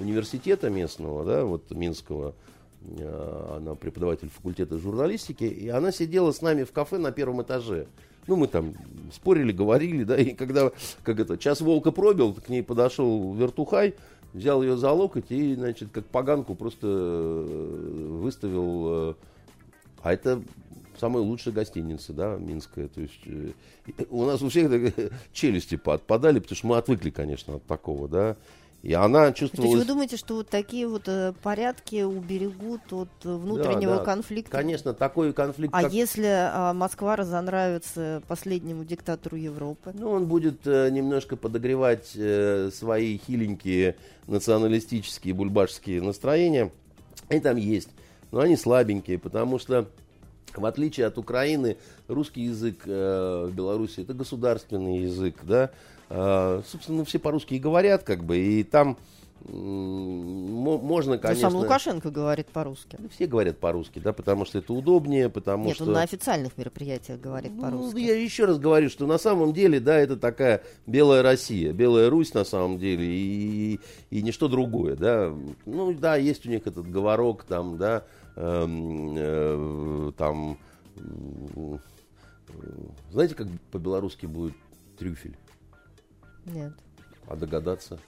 [0.00, 2.34] университета местного, да, вот Минского,
[3.56, 7.86] она преподаватель факультета журналистики, и она сидела с нами в кафе на первом этаже.
[8.26, 8.74] Ну, мы там
[9.12, 10.70] спорили, говорили, да, и когда,
[11.02, 13.94] как это, час волка пробил, к ней подошел вертухай,
[14.32, 19.10] взял ее за локоть и, значит, как поганку просто э, выставил.
[19.10, 19.14] Э,
[20.02, 20.42] а это
[20.98, 22.88] самая лучшая гостиница, да, Минская.
[22.88, 23.20] То есть
[24.10, 24.70] у нас у всех
[25.32, 28.36] челюсти подпадали, потому что мы отвыкли, конечно, от такого, да.
[28.82, 29.72] И она чувствовала...
[29.72, 34.04] То есть вы думаете, что вот такие вот э, порядки уберегут от внутреннего да, да.
[34.04, 34.50] конфликта?
[34.50, 35.74] Конечно, такой конфликт...
[35.74, 35.92] А как...
[35.92, 39.92] если э, Москва разонравится последнему диктатору Европы?
[39.92, 46.70] Ну, он будет э, немножко подогревать э, свои хиленькие националистические бульбашские настроения.
[47.28, 47.90] Они там есть,
[48.30, 49.90] но они слабенькие, потому что
[50.56, 51.76] в отличие от Украины,
[52.08, 55.68] русский язык э, в Беларуси это государственный язык, да, э,
[56.10, 58.98] собственно, ну, все по-русски и говорят, как бы, и там
[59.42, 61.48] можно, конечно...
[61.48, 62.96] Ну, сам Лукашенко говорит по-русски.
[62.98, 65.84] Ну, все говорят по-русски, да, потому что это удобнее, потому Нет, что...
[65.84, 67.98] он на официальных мероприятиях говорит ну, по-русски.
[68.00, 72.34] Я еще раз говорю, что на самом деле, да, это такая белая Россия, белая Русь
[72.34, 75.32] на самом деле, и, и ничто другое, да.
[75.64, 78.04] Ну, да, есть у них этот говорок там, да,
[78.36, 80.58] Эм, э, там,
[83.12, 84.54] знаете, как по-белорусски будет
[84.98, 85.36] трюфель?
[86.46, 86.72] Нет.
[87.26, 87.98] А догадаться?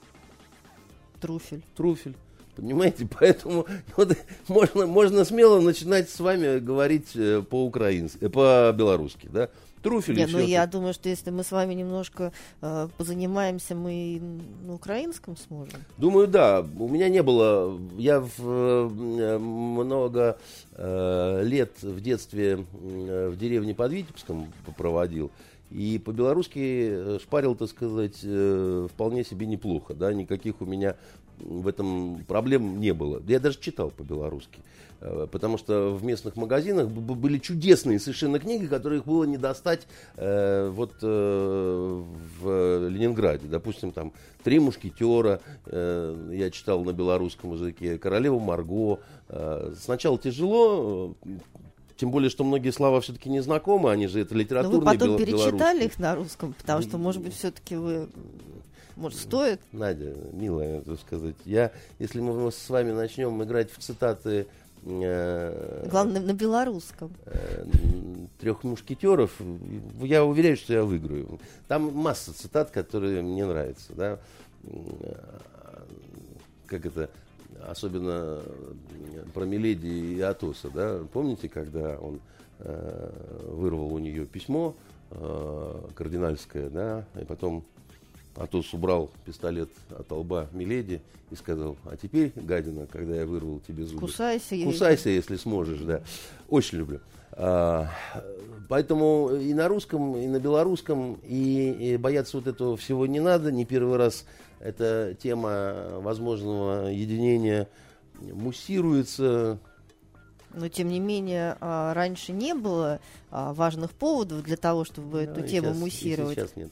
[1.21, 1.63] Труфель.
[1.77, 2.17] Труфель.
[2.57, 3.67] Понимаете, поэтому
[3.97, 4.17] вот,
[4.49, 9.49] можно, можно смело начинать с вами говорить э, по-украински, э, по-белорусски, да?
[9.83, 14.21] Труфель Нет, ну я думаю, что если мы с вами немножко э, позанимаемся, мы
[14.65, 15.81] на украинском сможем.
[15.99, 16.65] Думаю, да.
[16.79, 17.79] У меня не было.
[17.99, 20.39] Я в, э, много
[20.73, 25.33] э, лет в детстве э, в деревне под Витебском проводил.
[25.73, 29.95] И по-белорусски э, шпарил, так сказать, э, вполне себе неплохо.
[29.95, 30.13] Да?
[30.13, 30.97] Никаких у меня
[31.39, 33.23] в этом проблем не было.
[33.27, 34.61] Я даже читал по-белорусски.
[35.01, 40.69] Э, потому что в местных магазинах были чудесные совершенно книги, которых было не достать э,
[40.69, 42.03] вот э,
[42.41, 43.47] в Ленинграде.
[43.49, 44.13] Допустим, там
[44.45, 48.99] «Три мушкетера», э, я читал на белорусском языке, «Королева Марго».
[49.81, 51.15] Сначала тяжело,
[52.03, 55.17] тем более, что многие слова все-таки не знакомы, они же это литературные Но вы потом
[55.17, 58.09] перечитали их на русском, потому что, может быть, все-таки вы
[58.97, 59.61] может, стоит?
[59.71, 64.49] Надя, милая, так сказать, я, если мы с вами начнем играть в цитаты
[64.85, 67.13] Э, Главное, на белорусском.
[67.27, 67.65] Э,
[68.41, 69.31] трех мушкетеров,
[70.01, 71.39] я уверяю, что я выиграю.
[71.69, 73.93] Там масса цитат, которые мне нравятся.
[73.95, 74.19] Да?
[76.67, 77.11] Как это,
[77.67, 78.41] особенно
[79.35, 80.71] про Миледи и Атоса.
[80.71, 81.01] Да?
[81.13, 82.21] Помните, когда он
[82.59, 84.75] вырвал у нее письмо
[85.95, 87.65] кардинальское, да, и потом
[88.37, 93.85] Атос убрал пистолет от лба Миледи и сказал, а теперь, гадина, когда я вырвал тебе
[93.85, 96.03] зубы, кусайся, кусайся если сможешь, да.
[96.49, 97.01] Очень люблю.
[97.33, 97.89] А,
[98.69, 103.51] поэтому и на русском, и на белорусском, и, и бояться вот этого всего не надо.
[103.51, 104.27] Не первый раз
[104.63, 107.69] эта тема возможного единения
[108.21, 109.59] муссируется.
[110.55, 115.41] Но, тем не менее, а, раньше не было а, важных поводов для того, чтобы эту
[115.41, 116.39] ну, тему сейчас, муссировать.
[116.39, 116.71] сейчас нет.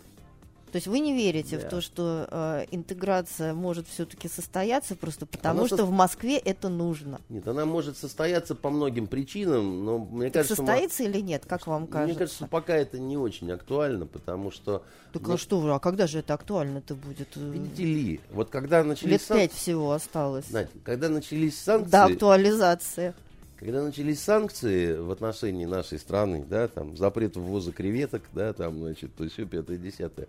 [0.71, 1.67] То есть вы не верите да.
[1.67, 5.85] в то, что э, интеграция может все-таки состояться просто потому, она что со...
[5.85, 7.21] в Москве это нужно?
[7.29, 10.57] Нет, она может состояться по многим причинам, но мне так кажется...
[10.57, 11.09] Состоится мы...
[11.09, 12.09] или нет, как вам кажется?
[12.09, 14.85] Мне кажется, пока это не очень актуально, потому что...
[15.13, 17.35] Так ну что вы, а когда же это актуально-то будет?
[17.35, 19.11] Видите ли, вот когда начались...
[19.11, 19.59] Лет пять сан...
[19.59, 20.47] всего осталось.
[20.47, 21.91] Знаете, когда начались санкции...
[21.91, 23.15] До актуализации.
[23.61, 29.15] Когда начались санкции в отношении нашей страны, да, там, запрет ввоза креветок, да, там, значит,
[29.15, 30.29] то все пятое, десятое,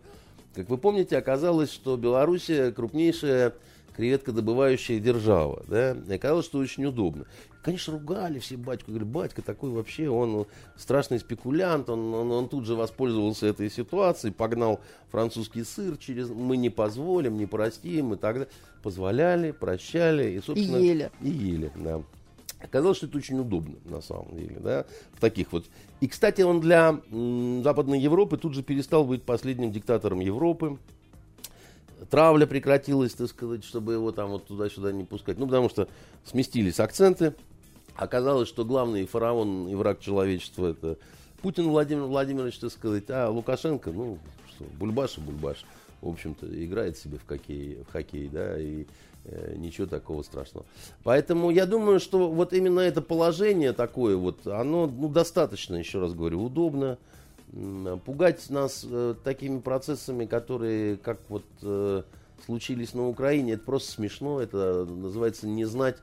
[0.54, 3.54] как вы помните, оказалось, что Белоруссия крупнейшая
[3.96, 5.64] креветкодобывающая держава.
[5.68, 5.96] Да?
[6.08, 7.26] И оказалось, что очень удобно.
[7.64, 8.92] Конечно, ругали все батьку.
[8.92, 14.34] Говорили, батька такой вообще, он страшный спекулянт, он, он, он тут же воспользовался этой ситуацией,
[14.34, 14.80] погнал
[15.12, 18.50] французский сыр через «мы не позволим, не простим» и так далее.
[18.82, 20.78] Позволяли, прощали и, собственно...
[20.78, 21.12] И ели.
[21.22, 22.02] И ели, да.
[22.64, 25.66] Оказалось, что это очень удобно, на самом деле, да, в таких вот.
[26.00, 27.02] И, кстати, он для
[27.64, 30.78] Западной Европы тут же перестал быть последним диктатором Европы.
[32.10, 35.38] Травля прекратилась, так сказать, чтобы его там вот туда-сюда не пускать.
[35.38, 35.88] Ну, потому что
[36.26, 37.36] сместились акценты.
[37.96, 40.98] Оказалось, что главный фараон и враг человечества это
[41.42, 44.18] Путин Владимир Владимирович, так сказать, а Лукашенко, ну,
[44.50, 45.66] что, бульбаш и бульбаш.
[46.02, 48.86] В общем-то, играет себе в хоккей, в хоккей, да, и
[49.56, 50.66] ничего такого страшного.
[51.04, 56.14] Поэтому я думаю, что вот именно это положение такое вот, оно ну, достаточно, еще раз
[56.14, 56.98] говорю, удобно.
[58.06, 62.04] Пугать нас э, такими процессами, которые, как вот э,
[62.46, 64.40] случились на Украине, это просто смешно.
[64.40, 65.98] Это называется не знать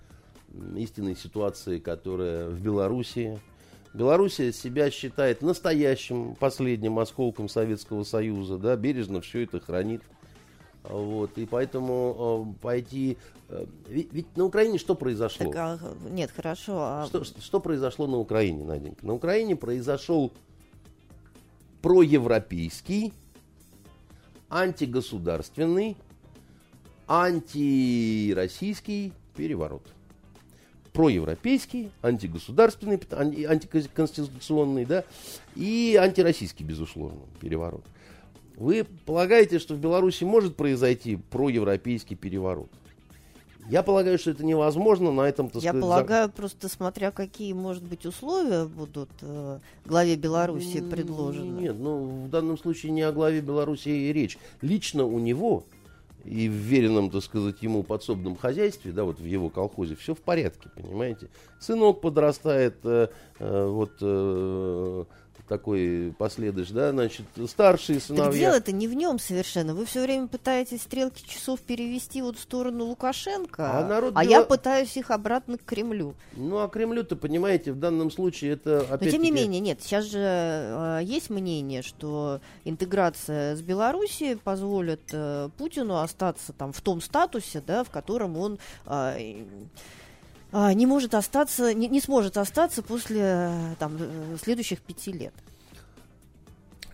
[0.77, 3.39] истинной ситуации, которая в Белоруссии.
[3.95, 10.03] Белоруссия себя считает настоящим последним осколком Советского Союза, да, бережно все это хранит.
[10.89, 13.19] Вот, и поэтому э, пойти...
[13.49, 15.53] Э, ведь, ведь на Украине что произошло?
[15.53, 15.79] Так, а,
[16.11, 16.79] нет, хорошо.
[16.79, 17.07] А...
[17.07, 19.05] Что, что произошло на Украине, Наденька?
[19.05, 20.33] На Украине произошел
[21.83, 23.13] проевропейский,
[24.49, 25.97] антигосударственный,
[27.07, 29.83] антироссийский переворот.
[30.95, 35.05] Проевропейский, антигосударственный, антиконституционный, да,
[35.55, 37.85] и антироссийский, безусловно, переворот.
[38.59, 42.69] Вы полагаете, что в Беларуси может произойти проевропейский переворот?
[43.71, 46.33] Я полагаю, что это невозможно на этом, так Я сказать, полагаю, за...
[46.33, 51.61] просто смотря какие, может быть, условия будут э, главе Беларуси предложены.
[51.61, 54.39] Нет, ну, в данном случае не о главе Беларуси и речь.
[54.63, 55.65] Лично у него
[56.25, 60.21] и в веренном, так сказать, ему подсобном хозяйстве, да, вот в его колхозе, все в
[60.21, 61.29] порядке, понимаете.
[61.61, 65.05] Сынок подрастает, э, э, вот э,
[65.49, 68.27] такой последуешь, да, значит, старшие сыновья.
[68.27, 69.75] Так дело-то не в нем совершенно.
[69.75, 74.41] Вы все время пытаетесь стрелки часов перевести вот в сторону Лукашенко, а, народ а дело...
[74.41, 76.15] я пытаюсь их обратно к Кремлю.
[76.35, 80.05] Ну, а Кремлю-то, понимаете, в данном случае это опять Но тем не менее, нет, сейчас
[80.05, 87.01] же э, есть мнение, что интеграция с Белоруссией позволит э, Путину остаться там в том
[87.01, 89.45] статусе, да, в котором он э,
[90.53, 95.35] не может остаться, не, не сможет остаться после там, э, следующих пяти лет.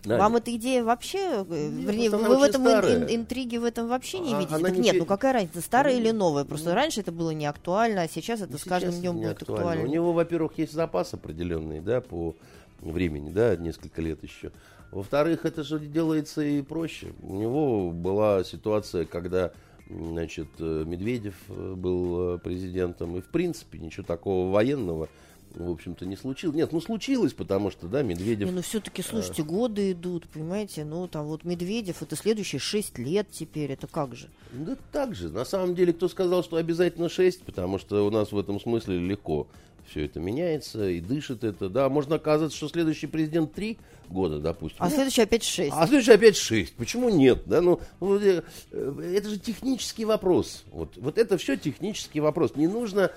[0.05, 0.17] Да.
[0.17, 4.19] Вам эта идея вообще, э, Нет, вернее, вы в этом ин, интриге в этом вообще
[4.19, 4.59] не а, видите?
[4.59, 6.45] Так не нет, ну какая разница, старая ну, или новая?
[6.45, 9.41] Просто ну, раньше это было не актуально, а сейчас это ну, с каждым днем будет
[9.41, 9.63] актуально.
[9.63, 9.89] актуально.
[9.89, 12.35] У него, во-первых, есть запас определенный, да, по
[12.81, 14.51] времени, да, несколько лет еще.
[14.91, 17.13] Во-вторых, это же делается и проще.
[17.21, 19.51] У него была ситуация, когда
[19.89, 25.09] значит, э, Медведев э, был э, президентом, и в принципе ничего такого военного
[25.55, 26.55] в общем-то, не случилось.
[26.55, 28.49] Нет, ну случилось, потому что, да, Медведев...
[28.49, 29.45] Не, ну все-таки, слушайте, а...
[29.45, 34.27] годы идут, понимаете, ну там вот Медведев, это следующие шесть лет теперь, это как же?
[34.51, 35.29] Да так же.
[35.29, 38.99] На самом деле, кто сказал, что обязательно шесть, потому что у нас в этом смысле
[38.99, 39.47] легко
[39.89, 41.69] все это меняется и дышит это.
[41.69, 43.77] Да, можно оказаться, что следующий президент три
[44.09, 44.77] года, допустим.
[44.79, 45.73] А следующий опять шесть.
[45.75, 46.75] А следующий опять шесть.
[46.75, 47.43] Почему нет?
[47.45, 48.41] Да, ну, э,
[48.71, 50.63] это же технический вопрос.
[50.71, 52.55] Вот, вот это все технический вопрос.
[52.55, 53.11] Не нужно,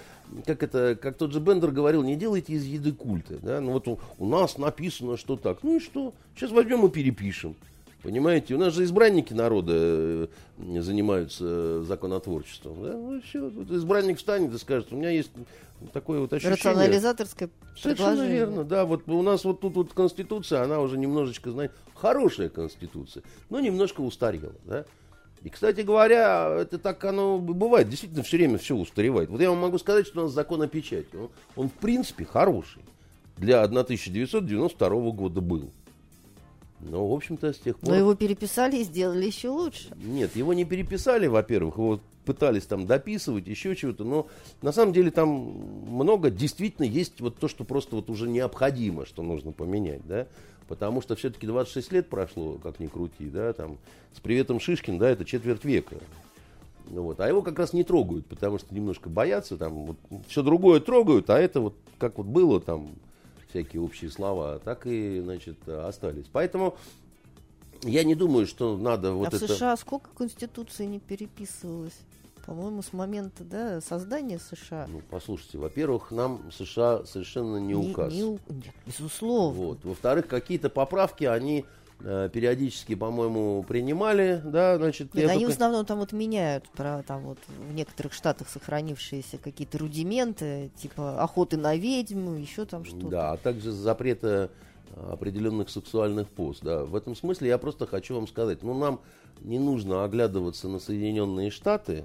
[0.46, 3.38] как это, как тот же Бендер говорил, не делайте из еды культа.
[3.42, 3.60] Да?
[3.60, 5.62] Ну вот у, у нас написано, что так.
[5.62, 6.14] Ну и что?
[6.36, 7.56] Сейчас возьмем и перепишем.
[8.02, 10.26] Понимаете, у нас же избранники народа э,
[10.80, 12.82] занимаются законотворчеством.
[12.82, 12.92] Да?
[12.92, 13.48] Ну все.
[13.48, 15.30] Избранник встанет и скажет, у меня есть
[15.92, 16.56] такое вот ощущение.
[16.56, 18.84] Рационализаторское Совершенно верно, да.
[18.84, 24.00] Вот у нас вот тут вот Конституция, она уже немножечко, знаете, хорошая Конституция, но немножко
[24.00, 24.84] устарела, да.
[25.42, 27.88] И, кстати говоря, это так оно бывает.
[27.88, 29.28] Действительно, все время все устаревает.
[29.30, 31.14] Вот я вам могу сказать, что у нас закон о печати.
[31.14, 32.82] Он, он в принципе, хороший.
[33.36, 35.70] Для 1992 года был.
[36.80, 37.90] Но, в общем-то, с тех пор...
[37.90, 39.88] Но его переписали и сделали еще лучше.
[39.96, 41.76] Нет, его не переписали, во-первых.
[41.76, 44.04] Его пытались там дописывать, еще чего-то.
[44.04, 44.28] Но
[44.62, 49.22] на самом деле там много действительно есть вот то, что просто вот уже необходимо, что
[49.22, 50.26] нужно поменять, да.
[50.68, 53.78] Потому что все-таки 26 лет прошло, как ни крути, да, там,
[54.14, 55.96] с приветом Шишкин, да, это четверть века.
[56.90, 57.20] Вот.
[57.20, 59.96] А его как раз не трогают, потому что немножко боятся, там, вот,
[60.28, 62.88] все другое трогают, а это вот, как вот было там,
[63.48, 66.26] всякие общие слова, так и, значит, остались.
[66.32, 66.76] Поэтому
[67.82, 69.46] я не думаю, что надо вот а это...
[69.46, 71.98] в США сколько конституции не переписывалось?
[72.44, 74.86] По-моему, с момента да, создания США.
[74.88, 78.10] Ну, послушайте, во-первых, нам США совершенно не, не указ.
[78.10, 78.40] Не, нет,
[78.86, 79.62] безусловно.
[79.62, 79.84] Вот.
[79.84, 81.66] Во-вторых, какие-то поправки они
[81.98, 85.14] периодически, по-моему, принимали, да, значит.
[85.14, 85.50] Нет, они только...
[85.50, 91.22] в основном там вот меняют про там вот в некоторых штатах сохранившиеся какие-то рудименты, типа
[91.22, 93.08] охоты на ведьму, еще там что-то.
[93.08, 94.50] Да, а также запрета
[95.10, 96.60] определенных сексуальных поз.
[96.60, 96.84] Да.
[96.84, 99.00] В этом смысле я просто хочу вам сказать, ну нам
[99.40, 102.04] не нужно оглядываться на Соединенные Штаты,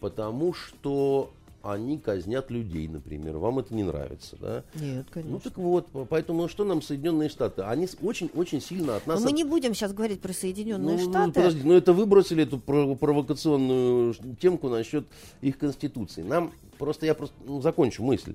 [0.00, 1.32] потому что
[1.64, 3.38] они казнят людей, например.
[3.38, 4.64] Вам это не нравится, да?
[4.74, 5.32] Нет, конечно.
[5.32, 7.62] Ну так вот, поэтому что нам Соединенные Штаты?
[7.62, 9.20] Они очень-очень сильно от нас...
[9.20, 11.26] Но мы не будем сейчас говорить про Соединенные ну, Штаты.
[11.26, 15.06] Ну, подожди, но это выбросили эту провокационную темку насчет
[15.40, 16.22] их конституции.
[16.22, 18.34] Нам просто, я просто ну, закончу мысль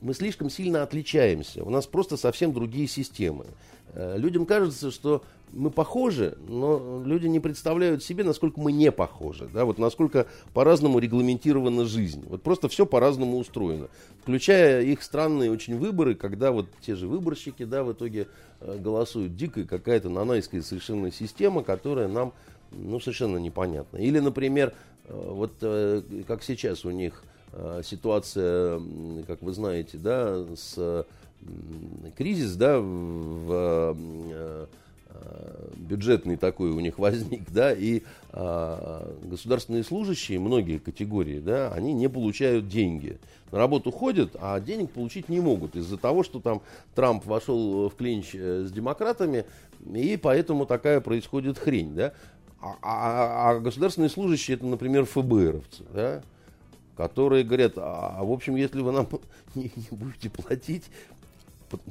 [0.00, 1.64] мы слишком сильно отличаемся.
[1.64, 3.46] У нас просто совсем другие системы.
[3.94, 5.22] Э, людям кажется, что
[5.52, 10.98] мы похожи, но люди не представляют себе, насколько мы не похожи, да, вот насколько по-разному
[10.98, 12.24] регламентирована жизнь.
[12.28, 13.88] Вот просто все по-разному устроено,
[14.20, 18.26] включая их странные очень выборы, когда вот те же выборщики, да, в итоге
[18.60, 19.36] э, голосуют.
[19.36, 22.32] Дикая какая-то нанайская совершенно система, которая нам,
[22.72, 23.98] ну, совершенно непонятна.
[23.98, 24.74] Или, например,
[25.04, 25.52] э, вот
[26.26, 27.22] как сейчас у них
[27.82, 28.80] ситуация,
[29.26, 31.06] как вы знаете, да, с
[32.16, 33.96] кризис, да, в
[34.30, 34.66] э,
[35.76, 38.02] бюджетный такой у них возник, да, и
[38.32, 43.18] а, государственные служащие, многие категории, да, они не получают деньги.
[43.52, 46.62] На работу ходят, а денег получить не могут из-за того, что там
[46.94, 49.44] Трамп вошел в клинч э, с демократами,
[49.92, 52.12] и поэтому такая происходит хрень, да.
[52.60, 56.22] А, а, а государственные служащие, это, например, ФБРовцы, да,
[56.96, 59.08] которые говорят, а, а в общем, если вы нам
[59.54, 60.84] не, не будете платить,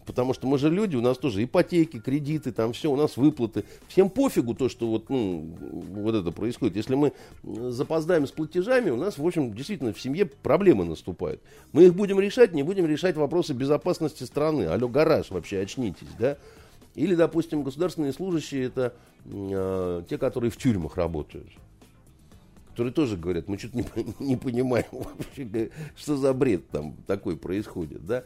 [0.05, 3.63] потому что мы же люди, у нас тоже ипотеки, кредиты, там все, у нас выплаты.
[3.87, 6.75] Всем пофигу то, что вот, ну, вот это происходит.
[6.75, 11.41] Если мы запоздаем с платежами, у нас, в общем, действительно в семье проблемы наступают.
[11.71, 14.63] Мы их будем решать, не будем решать вопросы безопасности страны.
[14.63, 16.37] Алло, гараж, вообще очнитесь, да?
[16.95, 18.93] Или, допустим, государственные служащие, это
[19.25, 21.49] э, те, которые в тюрьмах работают
[22.74, 23.86] которые тоже говорят, мы что-то не,
[24.19, 28.24] не понимаем вообще, что за бред там такой происходит, да.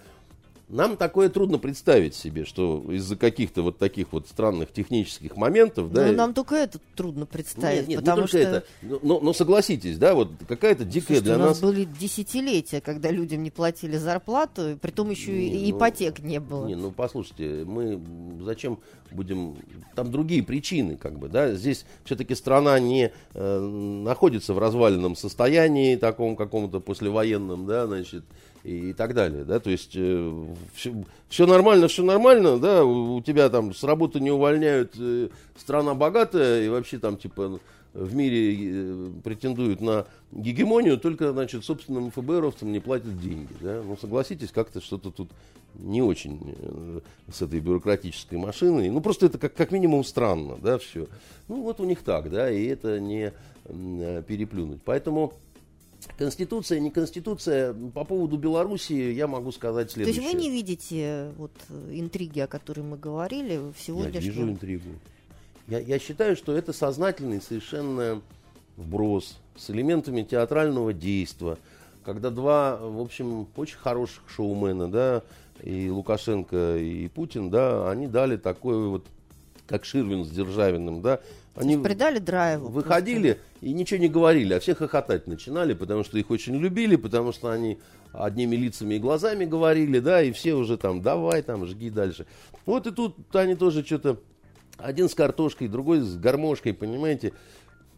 [0.70, 6.08] Нам такое трудно представить себе, что из-за каких-то вот таких вот странных технических моментов, да.
[6.08, 8.38] Ну, нам только это трудно представить, нет, нет, потому не что...
[8.38, 8.64] это.
[8.82, 11.62] Но, но согласитесь, да, вот какая-то дикая Слушайте, для у нас нас...
[11.62, 16.20] были десятилетия, когда людям не платили зарплату, и при том еще не, и ну, ипотек
[16.20, 16.68] не было.
[16.68, 18.02] Не, ну послушайте, мы
[18.44, 18.80] зачем
[19.12, 19.56] будем...
[19.96, 21.54] Там другие причины, как бы, да.
[21.54, 28.26] Здесь все-таки страна не э, находится в разваленном состоянии, таком каком-то послевоенном, да, значит,
[28.68, 30.94] и, так далее, да, то есть э, все,
[31.30, 36.64] все нормально, все нормально, да, у тебя там с работы не увольняют, э, страна богатая,
[36.64, 37.60] и вообще там типа
[37.94, 43.98] в мире э, претендуют на гегемонию, только, значит, собственным ФБРовцам не платят деньги, да, ну,
[43.98, 45.30] согласитесь, как-то что-то тут
[45.76, 47.00] не очень э,
[47.32, 51.08] с этой бюрократической машиной, ну, просто это как, как минимум странно, да, все,
[51.48, 53.32] ну, вот у них так, да, и это не
[53.66, 55.34] э, переплюнуть, поэтому
[56.18, 57.74] Конституция, не конституция.
[57.94, 60.22] По поводу Белоруссии я могу сказать следующее.
[60.22, 61.52] То есть вы не видите вот
[61.92, 64.22] интриги, о которой мы говорили в сегодняшнем...
[64.22, 64.90] Я вижу интригу.
[65.68, 68.22] Я, я считаю, что это сознательный совершенно
[68.78, 71.58] вброс с элементами театрального действия,
[72.06, 75.24] когда два, в общем, очень хороших шоумена, да,
[75.62, 79.06] и Лукашенко, и Путин, да, они дали такой вот,
[79.66, 81.20] как Ширвин с Державиным, да,
[81.58, 82.70] они придали драйву.
[82.70, 83.66] Выходили просто.
[83.66, 87.50] и ничего не говорили, а все хохотать начинали, потому что их очень любили, потому что
[87.50, 87.80] они
[88.14, 92.26] одними лицами и глазами говорили, да, и все уже там, давай там, жги дальше.
[92.66, 94.20] Вот и тут они тоже что-то,
[94.78, 97.34] один с картошкой, другой с гармошкой, понимаете,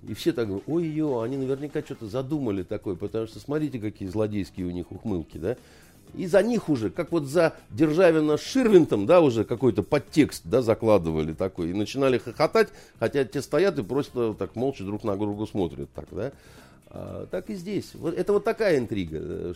[0.08, 4.66] и все так говорят, ой-ё, они наверняка что-то задумали такое, потому что смотрите, какие злодейские
[4.66, 5.58] у них ухмылки, да.
[6.16, 10.62] И за них уже, как вот за Державина с Ширвинтом, да, уже какой-то подтекст, да,
[10.62, 11.70] закладывали такой.
[11.70, 16.06] И начинали хохотать, хотя те стоят и просто так молча друг на друга смотрят, так,
[16.12, 16.32] да.
[16.88, 17.92] А, так и здесь.
[17.94, 19.54] Вот, это вот такая интрига.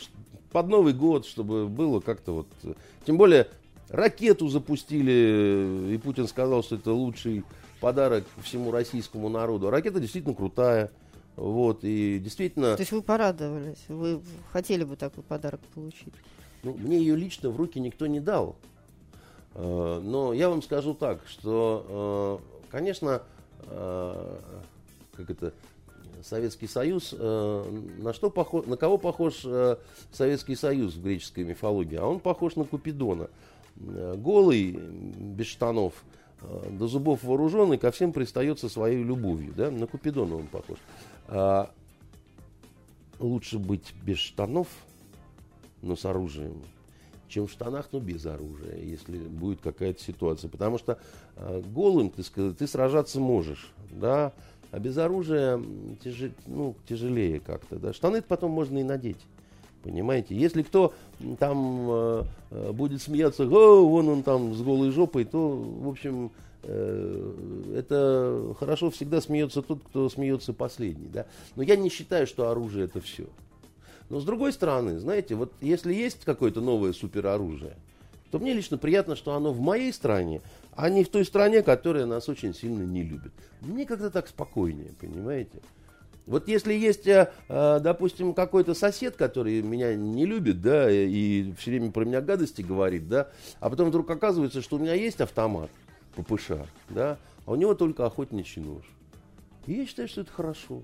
[0.52, 2.76] Под Новый год, чтобы было как-то вот...
[3.06, 3.48] Тем более,
[3.90, 7.44] ракету запустили, и Путин сказал, что это лучший
[7.80, 9.70] подарок всему российскому народу.
[9.70, 10.92] ракета действительно крутая.
[11.36, 12.76] Вот, и действительно...
[12.76, 16.14] То есть вы порадовались, вы хотели бы такой подарок получить?
[16.64, 18.56] Ну, мне ее лично в руки никто не дал.
[19.54, 23.22] Э, но я вам скажу так, что, э, конечно,
[23.68, 24.38] э,
[25.16, 25.54] как это,
[26.24, 29.46] Советский Союз, на, что похож, на кого похож
[30.14, 31.98] Советский Союз в греческой мифологии?
[31.98, 33.28] А он похож на Купидона.
[33.76, 36.06] Голый, без штанов,
[36.70, 39.54] до зубов вооруженный, ко всем пристает со своей любовью.
[39.54, 39.70] Да?
[39.70, 40.78] На Купидона он похож.
[43.20, 44.70] Лучше быть без штанов–
[45.84, 46.62] но с оружием,
[47.28, 50.50] чем в штанах, но без оружия, если будет какая-то ситуация.
[50.50, 50.98] Потому что
[51.36, 52.24] э, голым ты,
[52.54, 54.34] ты сражаться можешь, да,
[54.72, 55.62] а без оружия
[56.04, 57.78] тяжел, ну, тяжелее как-то.
[57.78, 57.94] Да.
[57.94, 59.20] Штаны потом можно и надеть.
[59.84, 60.36] Понимаете?
[60.36, 60.94] Если кто
[61.38, 66.32] там э, э будет смеяться, О, вон он там с голой жопой, то, в общем,
[66.64, 71.08] э, это хорошо всегда смеется тот, кто смеется последний.
[71.08, 71.28] Да?
[71.56, 73.26] Но я не считаю, что оружие это все.
[74.10, 77.76] Но с другой стороны, знаете, вот если есть какое-то новое супероружие,
[78.32, 80.42] то мне лично приятно, что оно в моей стране,
[80.76, 83.32] а не в той стране, которая нас очень сильно не любит.
[83.62, 85.62] Мне как-то так спокойнее, понимаете?
[86.26, 91.72] Вот если есть, э, э, допустим, какой-то сосед, который меня не любит, да, и все
[91.72, 93.30] время про меня гадости говорит, да,
[93.60, 95.70] а потом вдруг оказывается, что у меня есть автомат
[96.16, 96.52] ППШ,
[96.90, 98.84] да, а у него только охотничий нож.
[99.68, 100.82] И я считаю, что это хорошо.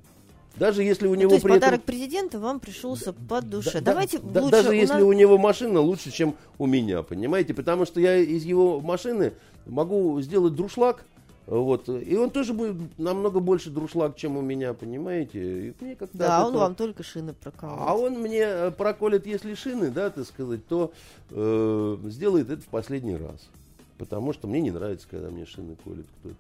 [0.55, 1.85] Даже если у ну, него то есть при подарок этом...
[1.85, 3.79] президента вам пришелся по душе.
[3.79, 4.51] Да, Давайте да, лучше.
[4.51, 5.03] Даже у если нас...
[5.03, 7.53] у него машина лучше, чем у меня, понимаете?
[7.53, 9.33] Потому что я из его машины
[9.65, 11.05] могу сделать друшлаг,
[11.49, 11.89] вот.
[11.89, 15.69] И он тоже будет намного больше друшлаг, чем у меня, понимаете?
[15.69, 17.75] И мне да, он вам только шины проколет.
[17.79, 20.93] А он мне э, проколет, если шины, да, так сказать, то
[21.31, 23.49] э, сделает это в последний раз.
[23.97, 26.35] Потому что мне не нравится, когда мне шины колет кто-то.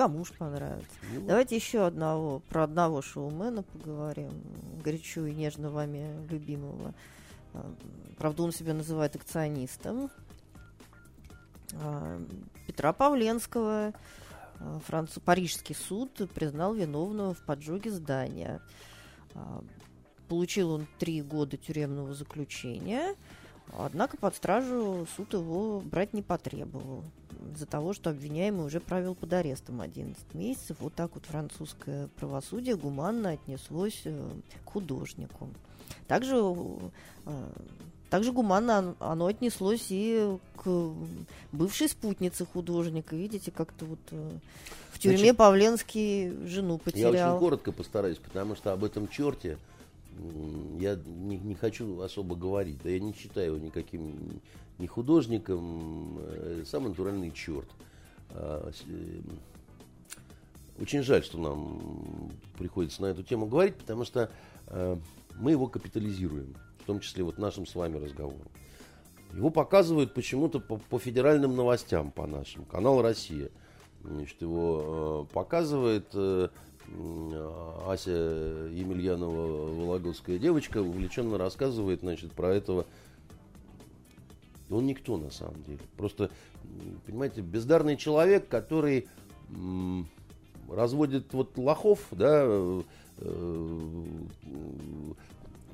[0.00, 0.88] Кому ж понравится.
[1.12, 4.30] Ну, Давайте еще одного, про одного шоумена поговорим.
[4.82, 6.94] Горячо и нежно вами любимого.
[7.52, 7.70] А,
[8.16, 10.10] правда, он себя называет акционистом.
[11.74, 12.18] А,
[12.66, 13.92] Петра Павленского
[14.58, 15.20] а, Францу...
[15.20, 18.62] Парижский суд признал виновного в поджоге здания.
[20.30, 23.16] Получил он три года тюремного заключения–
[23.78, 27.04] Однако под стражу суд его брать не потребовал.
[27.54, 30.76] Из-за того, что обвиняемый уже провел под арестом 11 месяцев.
[30.80, 34.30] Вот так вот французское правосудие гуманно отнеслось э,
[34.64, 35.48] к художнику.
[36.06, 36.36] Также,
[37.26, 37.48] э,
[38.08, 40.92] также гуманно оно отнеслось и к
[41.52, 43.16] бывшей спутнице художника.
[43.16, 44.30] Видите, как-то вот э,
[44.92, 47.14] в тюрьме Значит, Павленский жену потерял.
[47.14, 49.58] Я очень коротко постараюсь, потому что об этом черте
[50.78, 54.40] я не, не хочу особо говорить, да я не считаю его никаким
[54.80, 57.68] ни художником, э, сам натуральный черт.
[58.30, 59.20] А, э,
[60.80, 64.30] очень жаль, что нам приходится на эту тему говорить, потому что
[64.68, 64.96] э,
[65.36, 68.48] мы его капитализируем, в том числе вот нашим с вами разговором.
[69.34, 72.64] Его показывают почему-то по, по федеральным новостям, по нашим.
[72.64, 73.50] Канал «Россия».
[74.02, 76.48] Значит, его э, показывает э,
[77.86, 82.86] Ася Емельянова, Вологодская девочка, увлеченно рассказывает значит, про этого.
[84.70, 85.80] Он никто на самом деле.
[85.96, 86.30] Просто,
[87.06, 89.08] понимаете, бездарный человек, который
[90.68, 92.82] разводит вот лохов, да, э,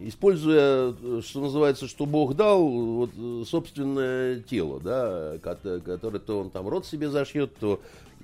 [0.01, 3.11] используя, что называется, что Бог дал, вот,
[3.47, 7.81] собственное тело, да, которое то он там рот себе зашьет, то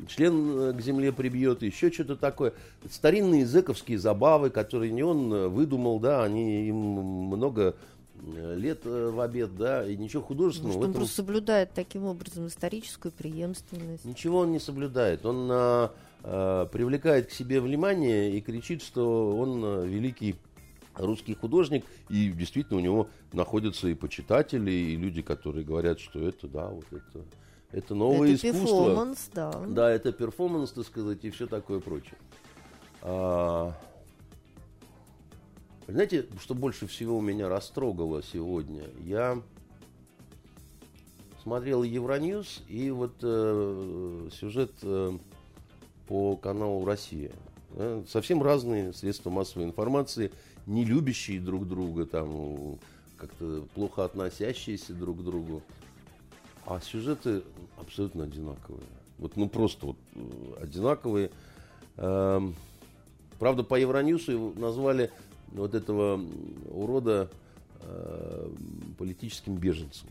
[0.08, 2.54] член э, к земле прибьет, еще что-то такое.
[2.90, 7.72] Старинные зэковские забавы, которые не он э, выдумал, да, они им много э,
[8.22, 10.74] лет в обед, да, и ничего художественного.
[10.74, 11.00] Что он этом...
[11.00, 14.04] просто соблюдает таким образом историческую преемственность.
[14.04, 15.26] Ничего он не соблюдает.
[15.26, 15.92] Он а,
[16.22, 20.36] а, привлекает к себе внимание и кричит, что он а, великий
[20.94, 26.46] русский художник, и действительно у него находятся и почитатели, и люди, которые говорят, что это,
[26.46, 27.24] да, вот это,
[27.72, 28.66] это новое это искусство.
[28.66, 29.52] перформанс, да.
[29.68, 32.18] Да, это перформанс, так сказать, и все такое прочее.
[33.00, 33.74] А,
[35.88, 38.84] знаете, что больше всего меня растрогало сегодня?
[39.00, 39.42] Я
[41.42, 45.18] смотрел Евроньюз и вот э, сюжет э,
[46.06, 47.32] по каналу Россия.
[47.70, 50.30] Да, совсем разные средства массовой информации,
[50.66, 52.78] не любящие друг друга, там
[53.16, 55.62] как-то плохо относящиеся друг к другу.
[56.64, 57.42] А сюжеты
[57.76, 58.86] абсолютно одинаковые.
[59.18, 61.30] Вот, ну просто вот э, одинаковые.
[61.96, 62.54] Эм,
[63.38, 65.10] правда, по Евроньюсу назвали
[65.52, 66.20] вот этого
[66.70, 67.30] урода
[67.80, 68.48] э,
[68.98, 70.08] политическим беженцем.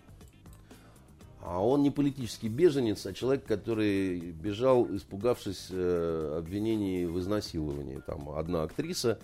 [1.44, 8.00] А он не политический беженец, а человек, который бежал, испугавшись э, обвинений в изнасиловании.
[8.06, 9.18] Там одна актриса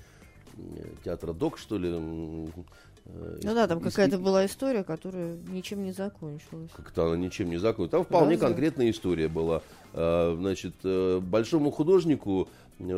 [0.57, 0.61] э,
[1.05, 1.89] театра ДОК, что ли.
[1.89, 6.71] Э, ну да, там какая-то была история, которая ничем не закончилась.
[6.75, 7.91] Как-то она ничем не закончилась.
[7.91, 8.47] Там вполне Разве?
[8.47, 9.61] конкретная история была.
[9.93, 12.49] Э, значит, э, большому художнику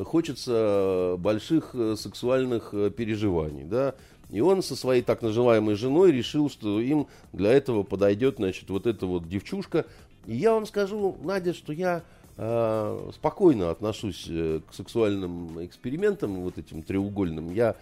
[0.05, 3.95] хочется больших э, сексуальных э, переживаний, да,
[4.29, 8.85] и он со своей так называемой женой решил, что им для этого подойдет, значит, вот
[8.85, 9.85] эта вот девчушка.
[10.27, 12.03] И я вам скажу, Надя, что я
[12.37, 17.51] э, спокойно отношусь э, к сексуальным экспериментам, вот этим треугольным.
[17.51, 17.75] Я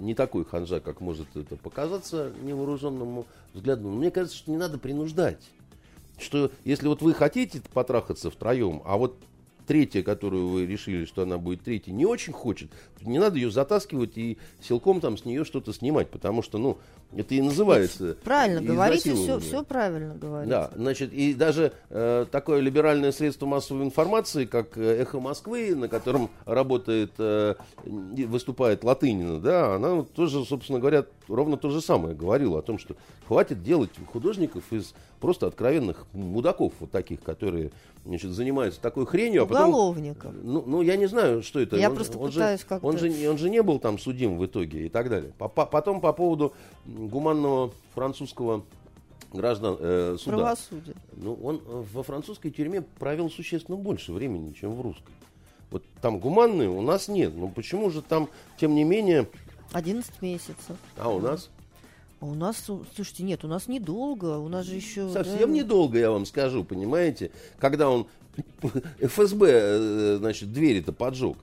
[0.00, 3.88] не такой ханжа, как может это показаться невооруженному взгляду.
[3.88, 5.42] Но мне кажется, что не надо принуждать.
[6.18, 9.16] Что если вот вы хотите потрахаться втроем, а вот
[9.72, 12.70] третья, которую вы решили, что она будет третьей, не очень хочет,
[13.06, 16.78] не надо ее затаскивать и силком там с нее что-то снимать, потому что, ну,
[17.14, 18.16] это и называется.
[18.24, 20.50] Правильно говорите, все, все правильно говорите.
[20.50, 25.88] Да, значит, и даже э, такое либеральное средство массовой информации, как э, «Эхо Москвы», на
[25.88, 32.14] котором работает, э, выступает Латынина, да, она вот тоже, собственно говоря, ровно то же самое
[32.14, 32.96] говорила о том, что
[33.26, 37.70] хватит делать художников из просто откровенных мудаков вот таких, которые
[38.04, 39.44] значит, занимаются такой хренью.
[39.44, 39.70] А потом.
[40.42, 41.76] Ну, ну, я не знаю, что это.
[41.76, 42.86] Я он, просто он пытаюсь как-то...
[42.92, 45.32] Он же, он же не был там судим в итоге и так далее.
[45.38, 46.52] Потом по поводу
[46.84, 48.64] гуманного французского
[49.32, 50.36] граждан э, суда.
[50.36, 50.94] Правосудие.
[51.16, 55.12] Ну, он во французской тюрьме провел существенно больше времени, чем в русской.
[55.70, 57.34] Вот там гуманные у нас нет.
[57.34, 58.28] Но почему же там,
[58.58, 59.28] тем не менее...
[59.72, 60.76] 11 месяцев.
[60.98, 61.48] А у нас?
[62.20, 62.62] А у нас,
[62.94, 65.10] слушайте, нет, у нас недолго, у нас же еще...
[65.10, 65.58] Совсем да...
[65.58, 67.30] недолго, я вам скажу, понимаете?
[67.58, 68.06] Когда он
[69.00, 71.38] ФСБ, э, значит, двери-то поджег.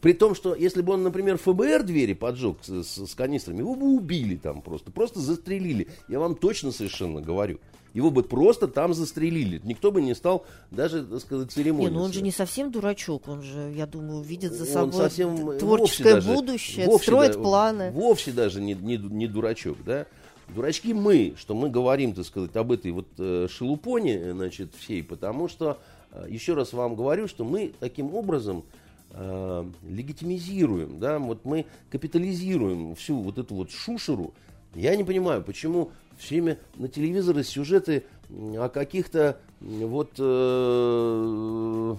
[0.00, 3.74] При том, что если бы он, например, ФБР двери поджег с, с, с канистрами, его
[3.74, 5.88] бы убили там просто, просто застрелили.
[6.08, 7.58] Я вам точно совершенно говорю.
[7.94, 9.60] Его бы просто там застрелили.
[9.64, 11.90] Никто бы не стал даже, так сказать, церемониться.
[11.90, 13.28] Не, ну он же не совсем дурачок.
[13.28, 17.38] Он же, я думаю, видит за собой он совсем, творческое вовсе будущее, вовсе строит да,
[17.40, 17.90] планы.
[17.90, 20.06] Вовсе даже не, не, не дурачок, да.
[20.48, 25.48] Дурачки мы, что мы говорим, так сказать, об этой вот э, шелупоне, значит, всей, потому
[25.48, 25.78] что,
[26.12, 28.64] э, еще раз вам говорю, что мы таким образом
[29.12, 34.34] э, легитимизируем, да, вот мы капитализируем всю вот эту вот шушеру.
[34.74, 41.96] Я не понимаю, почему все время на телевизоре сюжеты о каких-то вот э,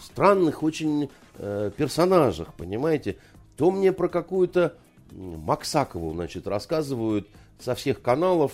[0.00, 3.16] странных очень э, персонажах, понимаете?
[3.56, 4.76] То мне про какую-то
[5.10, 7.28] Максакову, значит, рассказывают
[7.58, 8.52] со всех каналов,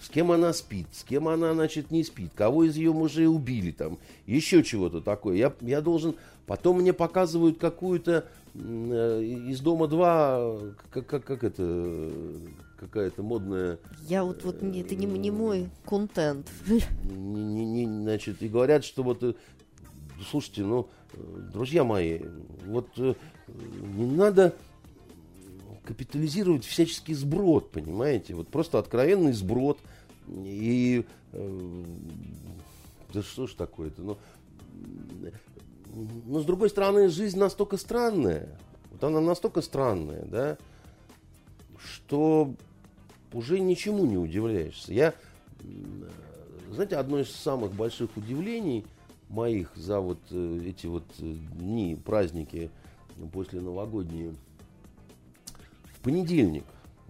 [0.00, 3.70] с кем она спит, с кем она, значит, не спит, кого из ее мужей убили,
[3.72, 5.36] там, еще чего-то такое.
[5.36, 6.14] Я, я должен
[6.48, 8.24] Потом мне показывают какую-то
[8.54, 10.56] э, из дома 2,
[10.90, 12.10] как, как, как это,
[12.80, 13.78] какая-то модная...
[14.08, 16.48] Я вот, вот не, это не, не мой контент.
[16.66, 19.34] Не, не, не, значит, и говорят, что вот, э,
[20.30, 20.88] слушайте, ну,
[21.52, 22.20] друзья мои,
[22.64, 23.12] вот э,
[23.94, 24.54] не надо
[25.88, 28.34] капитализировать всяческий сброд, понимаете?
[28.34, 29.78] Вот просто откровенный сброд.
[30.28, 31.84] И э,
[33.14, 34.02] да что ж такое-то?
[34.02, 34.18] Ну,
[36.26, 38.50] но с другой стороны, жизнь настолько странная,
[38.90, 40.58] вот она настолько странная, да,
[41.78, 42.52] что
[43.32, 44.92] уже ничему не удивляешься.
[44.92, 45.14] Я,
[46.70, 48.84] знаете, одно из самых больших удивлений
[49.30, 52.70] моих за вот э, эти вот э, дни, праздники
[53.32, 54.34] после новогодние,
[56.08, 56.64] понедельник,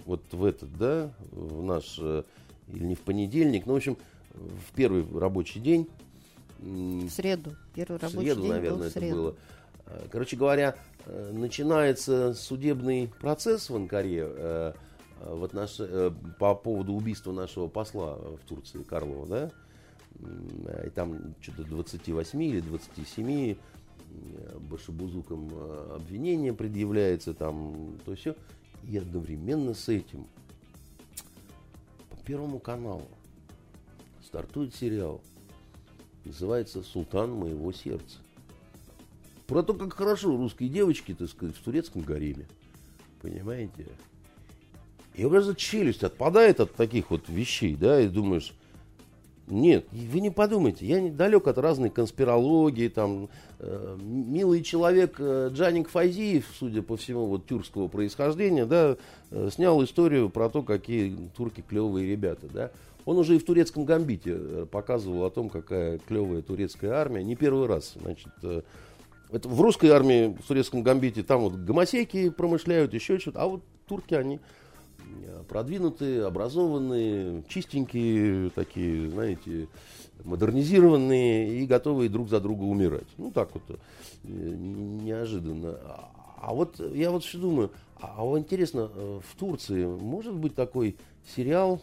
[0.07, 2.25] вот в этот, да, в наш, э,
[2.67, 3.97] или не в понедельник, но, в общем,
[4.35, 5.89] в первый рабочий день
[6.59, 7.55] в среду.
[7.77, 9.07] Первый рабочий среду, день наверное, был в среду.
[9.07, 9.35] это было.
[9.87, 10.75] Э, короче говоря,
[11.07, 14.75] э, начинается судебный процесс в Анкаре
[15.21, 15.81] в отнош...
[16.39, 19.51] по поводу убийства нашего посла в Турции Карлова, да?
[20.85, 23.57] И там что-то 28 или 27
[24.61, 25.51] башебузуком
[25.95, 28.35] обвинение предъявляется, там, то все.
[28.85, 30.27] И одновременно с этим
[32.11, 33.09] по Первому каналу
[34.25, 35.21] стартует сериал.
[36.25, 38.19] Называется «Султан моего сердца».
[39.47, 42.47] Про то, как хорошо русские девочки, так сказать, в турецком гареме.
[43.23, 43.87] Понимаете?
[45.15, 48.53] И образно челюсть отпадает от таких вот вещей, да, и думаешь,
[49.51, 53.29] нет, вы не подумайте, я далек от разной конспирологии, там,
[53.59, 58.97] э, милый человек э, Джаник Файзиев, судя по всему, вот тюркского происхождения, да,
[59.31, 62.71] э, снял историю про то, какие турки клевые ребята, да.
[63.05, 67.37] Он уже и в турецком гамбите э, показывал о том, какая клевая турецкая армия, не
[67.37, 68.63] первый раз, значит, э,
[69.31, 73.63] это в русской армии, в турецком гамбите, там вот гомосеки промышляют, еще что-то, а вот
[73.87, 74.41] турки, они
[75.49, 79.69] продвинутые, образованные, чистенькие, такие, знаете,
[80.25, 83.07] модернизированные и готовые друг за друга умирать.
[83.17, 83.77] Ну, так вот, э,
[84.25, 85.79] неожиданно.
[86.41, 90.97] А вот я вот что думаю, а вот интересно, э, в Турции может быть такой
[91.37, 91.81] сериал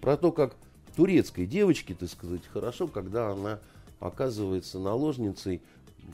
[0.00, 0.56] про то, как
[0.94, 3.58] турецкой девочке, так сказать, хорошо, когда она
[4.00, 5.60] оказывается наложницей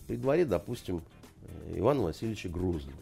[0.06, 1.02] при дворе, допустим,
[1.42, 2.98] э, Ивана Васильевича Грозного.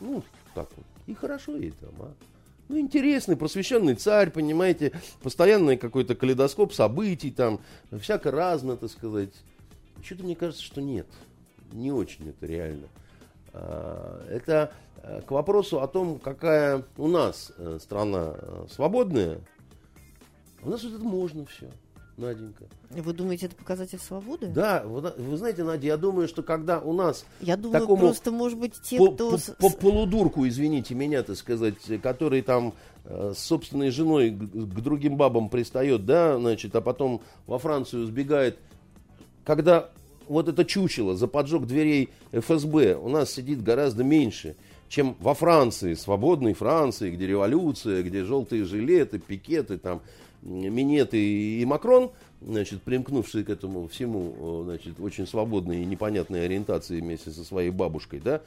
[0.00, 0.22] Ну,
[0.54, 0.86] так вот.
[1.10, 2.14] И хорошо ей там, а.
[2.68, 4.92] Ну, интересный, просвещенный царь, понимаете,
[5.24, 7.58] постоянный какой-то калейдоскоп событий, там,
[8.00, 9.30] всяко разно, так сказать.
[10.04, 11.08] Что-то мне кажется, что нет.
[11.72, 12.86] Не очень это реально.
[13.52, 19.40] А, это э, к вопросу о том, какая у нас э, страна э, свободная.
[20.62, 21.72] У нас вот это можно все.
[22.20, 22.64] Наденька.
[22.90, 24.48] Вы думаете, это показатель свободы?
[24.48, 28.30] Да, вы, вы знаете, Надя, я думаю, что когда у нас я думаю, такому просто,
[28.30, 29.38] может быть, те, по, кто...
[29.58, 34.80] По, по полудурку, извините меня, так сказать, который там э, с собственной женой к, к
[34.80, 38.58] другим бабам пристает, да, значит, а потом во Францию сбегает,
[39.44, 39.90] когда
[40.28, 44.56] вот это чучело за поджог дверей ФСБ у нас сидит гораздо меньше,
[44.88, 50.02] чем во Франции, свободной Франции, где революция, где желтые жилеты, пикеты, там,
[50.42, 52.10] Минет и, и Макрон,
[52.40, 58.20] значит, примкнувшие к этому всему, значит, очень свободной и непонятной ориентации вместе со своей бабушкой,
[58.20, 58.40] да,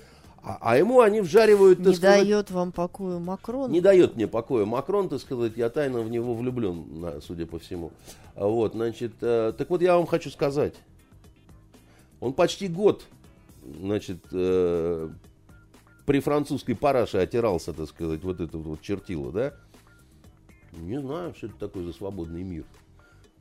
[0.45, 3.71] а, а ему они вжаривают, Не сказать, дает вам покоя Макрон?
[3.71, 6.85] Не дает мне покоя Макрон, так сказать, я тайно в него влюблен,
[7.25, 7.91] судя по всему.
[8.35, 10.73] Вот, значит, э, так вот я вам хочу сказать,
[12.19, 13.05] он почти год,
[13.79, 15.09] значит, э,
[16.05, 19.53] при французской параше отирался, так сказать, вот это вот чертило, да,
[20.77, 22.65] не знаю, что это такое за свободный мир.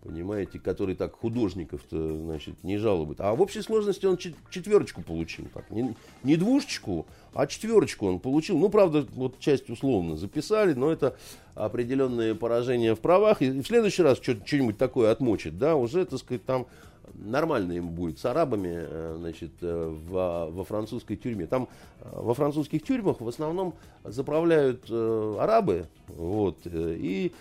[0.02, 3.20] Понимаете, который так художников-то, значит, не жалует.
[3.20, 5.46] А в общей сложности он четверочку получил.
[5.54, 8.58] Так, не, не двушечку, а четверочку он получил.
[8.58, 11.16] Ну, правда, вот часть условно записали, но это
[11.54, 13.42] определенные поражения в правах.
[13.42, 16.66] И в следующий раз что-нибудь такое отмочит, да, уже, так сказать, там
[17.14, 21.46] нормально ему будет с арабами э, значит, э, во, во французской тюрьме.
[21.46, 21.68] Там
[22.00, 23.74] э, во французских тюрьмах в основном
[24.04, 27.32] заправляют арабы, вот, и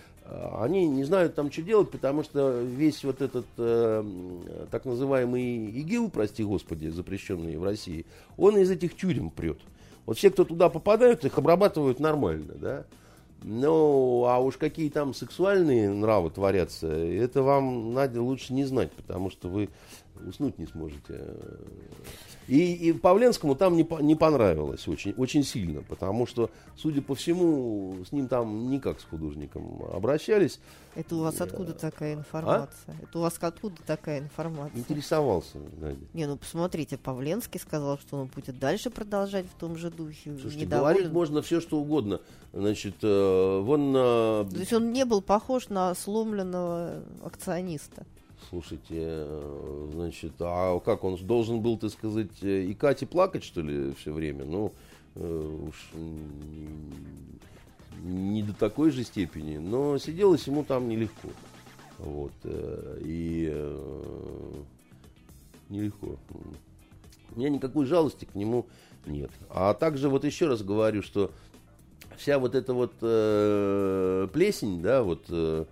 [0.53, 4.03] они не знают там, что делать, потому что весь вот этот э,
[4.69, 8.05] так называемый ИГИЛ, прости господи, запрещенный в России,
[8.37, 9.59] он из этих тюрем прет.
[10.05, 12.85] Вот все, кто туда попадают, их обрабатывают нормально, да.
[13.43, 19.31] Ну, а уж какие там сексуальные нравы творятся, это вам, Надя, лучше не знать, потому
[19.31, 19.69] что вы
[20.27, 21.35] уснуть не сможете.
[22.47, 27.95] И, и Павленскому там не, не понравилось очень, очень сильно, потому что, судя по всему,
[28.05, 30.59] с ним там никак с художником обращались.
[30.95, 32.95] Это у вас откуда такая информация?
[32.99, 33.03] А?
[33.03, 34.77] Это у вас откуда такая информация?
[34.77, 35.99] Интересовался, Надя.
[36.13, 40.37] Не, ну посмотрите, Павленский сказал, что он будет дальше продолжать в том же духе.
[40.37, 40.95] Слушайте, Недоволен.
[40.95, 42.19] говорить можно все, что угодно.
[42.53, 43.93] Значит, э, вон...
[43.95, 44.45] Э...
[44.51, 48.05] То есть он не был похож на сломленного акциониста?
[48.51, 53.61] Слушайте, э, значит, а как он должен был, так сказать, э, и Кате плакать, что
[53.61, 54.43] ли, все время?
[54.43, 54.73] Ну,
[55.15, 55.91] э, уж
[58.03, 61.29] не до такой же степени, но сиделось ему там нелегко.
[61.97, 63.47] Вот, и
[65.69, 66.17] нелегко.
[67.33, 68.65] У меня никакой жалости к нему
[69.05, 69.31] нет.
[69.49, 71.31] А также вот еще раз говорю, что
[72.17, 75.65] вся вот эта вот э, плесень, да, вот э,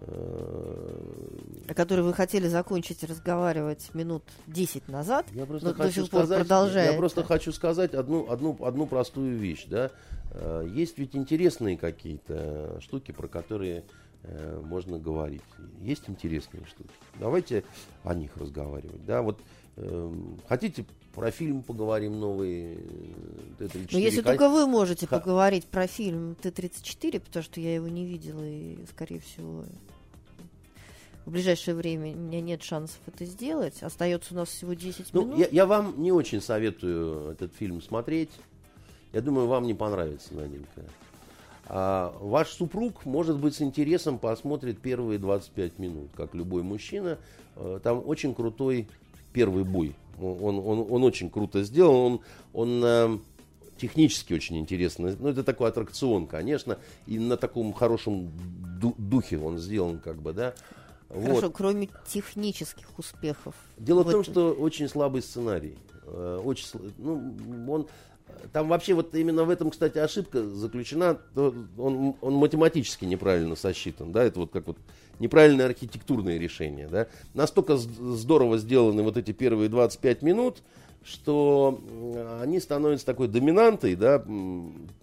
[0.00, 6.10] о которой вы хотели закончить разговаривать минут 10 назад, я просто но хочу до сих
[6.10, 6.92] пор сказать, продолжаете.
[6.92, 9.66] Я просто хочу сказать одну, одну, одну простую вещь.
[9.66, 9.90] Да?
[10.32, 13.84] Э, есть ведь интересные какие-то штуки, про которые
[14.22, 15.42] э, можно говорить.
[15.80, 16.90] Есть интересные штуки.
[17.18, 17.64] Давайте
[18.04, 19.04] о них разговаривать.
[19.04, 19.22] Да?
[19.22, 19.40] Вот,
[19.76, 20.12] э,
[20.48, 20.84] хотите
[21.16, 22.76] про фильм поговорим новый
[23.58, 23.88] Т-34?
[23.90, 25.18] Ну, если только вы можете Х...
[25.18, 29.64] поговорить про фильм Т-34, потому что я его не видела и, скорее всего,
[31.24, 33.82] в ближайшее время у меня нет шансов это сделать.
[33.82, 35.38] Остается у нас всего 10 Ну, минут.
[35.38, 38.30] я, я вам не очень советую этот фильм смотреть.
[39.14, 40.82] Я думаю, вам не понравится, Наденька.
[41.64, 47.18] А ваш супруг, может быть, с интересом посмотрит первые 25 минут, как любой мужчина.
[47.56, 48.86] Э, Там очень крутой
[49.36, 49.94] первый бой.
[50.18, 51.94] Он, он, он очень круто сделан.
[51.94, 52.20] Он,
[52.54, 53.18] он э,
[53.76, 55.14] технически очень интересно.
[55.20, 56.78] Ну, это такой аттракцион, конечно.
[57.06, 58.30] И на таком хорошем
[58.80, 60.54] ду- духе он сделан, как бы, да.
[61.10, 61.52] Хорошо, Вот.
[61.54, 63.54] кроме технических успехов.
[63.76, 65.76] Дело в том, что очень слабый сценарий.
[66.06, 66.66] Э, Очень,
[66.98, 67.36] ну,
[67.68, 67.86] он,
[68.52, 71.18] там вообще вот именно в этом, кстати, ошибка заключена.
[71.34, 74.78] Он, он математически неправильно сосчитан, да, это вот как вот
[75.18, 77.06] неправильное архитектурное решение, да.
[77.34, 80.62] Настолько здорово сделаны вот эти первые 25 минут,
[81.04, 81.80] что
[82.42, 84.24] они становятся такой доминантой, да,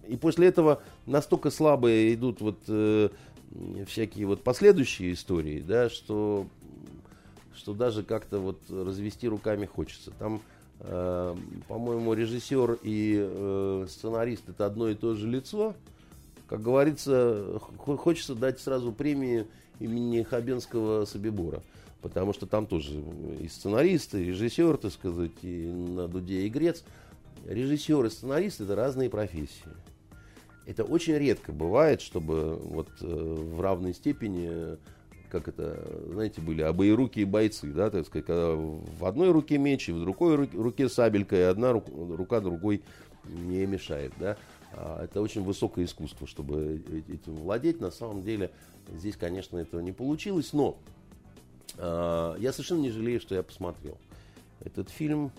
[0.06, 3.08] и после этого настолько слабые идут вот э,
[3.86, 6.46] всякие вот последующие истории, да, что
[7.56, 10.10] что даже как-то вот развести руками хочется.
[10.18, 10.42] Там,
[10.80, 11.36] э,
[11.68, 15.74] по-моему, режиссер и э, сценарист это одно и то же лицо.
[16.48, 19.46] Как говорится, хочется дать сразу премию
[19.80, 21.62] имени Хабенского Собибора.
[22.02, 23.02] Потому что там тоже
[23.40, 26.84] и сценарист, и режиссер, так сказать, и на дуде и грец.
[27.46, 29.72] Режиссер и сценарист это разные профессии.
[30.66, 34.78] Это очень редко бывает, чтобы вот э, в равной степени,
[35.34, 39.92] как это, знаете, были обоирукие бойцы, да, так сказать, когда в одной руке меч, и
[39.92, 42.82] в другой ру- руке сабелька, и одна ру- рука другой
[43.24, 44.36] не мешает, да.
[44.74, 47.80] А Это очень высокое искусство, чтобы э- этим владеть.
[47.80, 48.52] На самом деле
[48.96, 50.78] здесь, конечно, этого не получилось, но
[51.78, 53.98] а, я совершенно не жалею, что я посмотрел
[54.64, 55.32] этот фильм.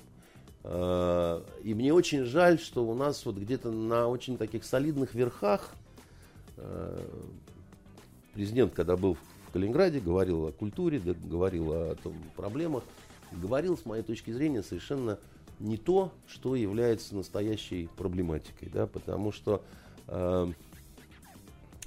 [0.65, 5.73] А, И мне очень жаль, что у нас вот где-то на очень таких солидных верхах
[6.57, 7.01] а,
[8.33, 9.17] президент, когда был
[9.55, 12.83] Калининграде, говорил о культуре, говорил о том, проблемах,
[13.31, 15.17] говорил, с моей точки зрения, совершенно
[15.61, 19.63] не то, что является настоящей проблематикой, да, потому что
[20.09, 20.51] а,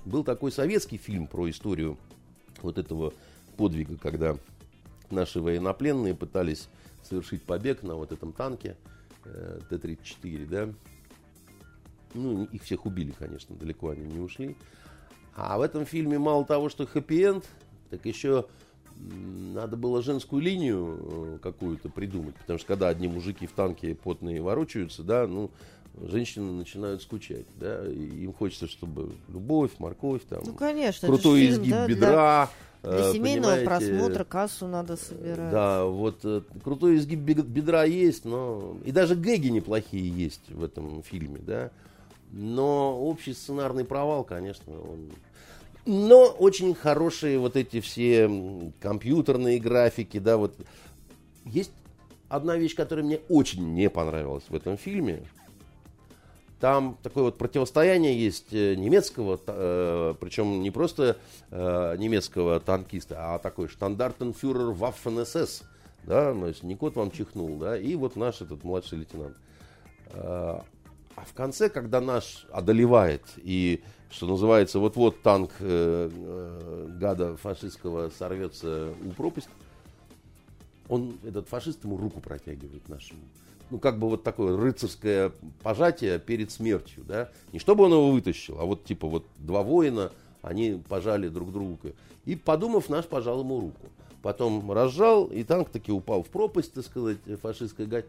[0.07, 1.99] был такой советский фильм про историю
[2.63, 3.13] вот этого
[3.59, 4.39] подвига, когда
[5.11, 6.71] наши военнопленные пытались
[7.03, 8.79] совершить побег на вот этом танке
[9.27, 10.69] э, Т-34, да.
[12.15, 14.57] Ну, их всех убили, конечно, далеко они не ушли.
[15.39, 17.45] А в этом фильме мало того, что хэппи-энд,
[17.91, 18.47] так еще
[18.97, 22.35] надо было женскую линию э, какую-то придумать.
[22.35, 25.53] Потому что когда одни мужики в танке потные ворочаются, да, ну,
[26.03, 31.07] женщины начинают скучать, да, и им хочется, чтобы любовь, морковь, там, Ну, конечно.
[31.07, 32.51] крутой фильм, изгиб да, для- бедра.
[32.83, 35.51] Для, э, семейного понимаете, просмотра кассу надо собирать.
[35.53, 41.05] Да, вот э, крутой изгиб бедра есть, но и даже гэги неплохие есть в этом
[41.05, 41.71] фильме, да.
[42.33, 45.11] Но общий сценарный провал, конечно, он.
[45.91, 48.31] Но очень хорошие вот эти все
[48.79, 50.55] компьютерные графики, да, вот
[51.47, 51.73] есть
[52.29, 55.23] одна вещь, которая мне очень не понравилась в этом фильме.
[56.61, 61.17] Там такое вот противостояние есть э, немецкого, э, причем не просто
[61.51, 65.63] э, немецкого танкиста, а такой штандартенфюрер Waffen-СС.
[66.05, 69.39] Да, то есть не кот вам чихнул, да, и вот наш этот младший лейтенант.
[71.19, 78.11] А в конце, когда наш одолевает и, что называется, вот-вот танк э, э, гада фашистского
[78.11, 79.49] сорвется у пропасть,
[80.89, 83.19] он, этот фашист, ему руку протягивает нашему.
[83.71, 85.33] Ну, как бы вот такое рыцарское
[85.65, 87.31] пожатие перед смертью, да.
[87.53, 91.79] Не чтобы он его вытащил, а вот типа вот два воина, они пожали друг другу.
[92.27, 93.89] И, подумав, наш пожал ему руку.
[94.23, 98.07] Потом разжал, и танк таки упал в пропасть, так сказать, фашистская гать.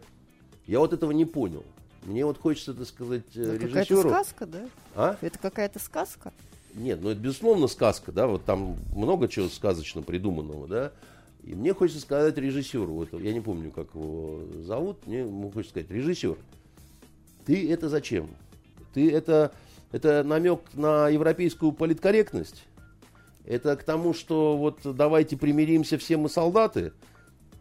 [0.68, 1.64] Я вот этого не понял.
[2.04, 4.08] Мне вот хочется, так сказать, Это какая-то режиссеру...
[4.08, 4.68] сказка, да?
[4.94, 5.16] А?
[5.20, 6.32] Это какая-то сказка.
[6.74, 10.92] Нет, ну это безусловно сказка, да, вот там много чего сказочно придуманного, да.
[11.42, 15.90] И мне хочется сказать режиссеру, вот я не помню, как его зовут, мне хочется сказать,
[15.90, 16.36] режиссер,
[17.46, 18.28] ты это зачем?
[18.94, 19.52] Ты это,
[19.92, 22.64] это намек на европейскую политкорректность?
[23.46, 26.92] Это к тому, что вот давайте примиримся все мы солдаты?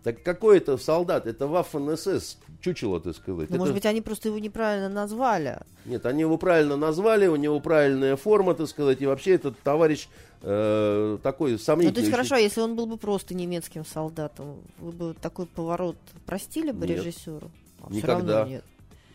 [0.04, 1.26] Так какой это солдат?
[1.26, 3.50] Это Waffen-СС, чучело, так сказать.
[3.50, 5.60] Ну, Это- может быть, они просто его неправильно назвали.
[5.86, 10.08] нет, они его правильно назвали, у него правильная форма, так сказать, и вообще этот товарищ
[10.42, 11.96] э, такой Ну, сомнительный.
[11.96, 15.98] то есть, хорошо, а если он был бы просто немецким солдатом, вы бы такой поворот
[16.26, 17.00] простили бы Нет.
[17.00, 17.52] режиссеру?
[17.84, 18.40] А Никогда.
[18.40, 18.64] равно нет.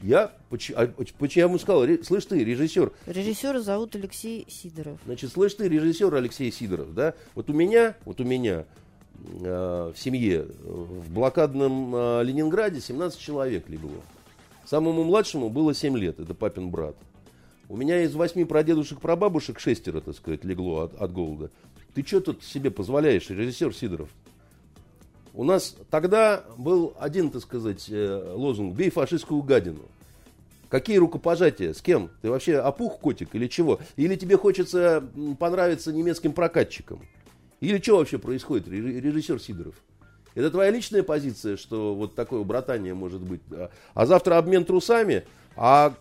[0.02, 4.44] Я, поч- а, поч- почему я ему сказал, «Ре- слышь ты, режиссер, Режиссера зовут Алексей
[4.50, 4.98] Сидоров.
[5.06, 8.66] значит, слышь ты, режиссер Алексей Сидоров, да, вот у меня, вот у меня
[9.24, 14.02] в семье э, в блокадном э, Ленинграде 17 человек легло.
[14.66, 16.96] Самому младшему было 7 лет, это папин брат.
[17.68, 21.50] У меня из восьми прадедушек, прабабушек шестеро, так сказать, легло от, от голода.
[21.94, 24.08] Ты что тут себе позволяешь, режиссер Сидоров?
[25.32, 29.82] У нас тогда был один, так сказать, э, лозунг «Бей фашистскую гадину».
[30.68, 31.72] Какие рукопожатия?
[31.72, 32.10] С кем?
[32.20, 33.78] Ты вообще опух котик или чего?
[33.96, 35.04] Или тебе хочется
[35.38, 37.00] понравиться немецким прокатчикам?
[37.64, 39.74] Или что вообще происходит, режиссер Сидоров?
[40.34, 43.40] Это твоя личная позиция, что вот такое братание может быть.
[43.94, 45.24] А завтра обмен трусами,
[45.56, 45.94] а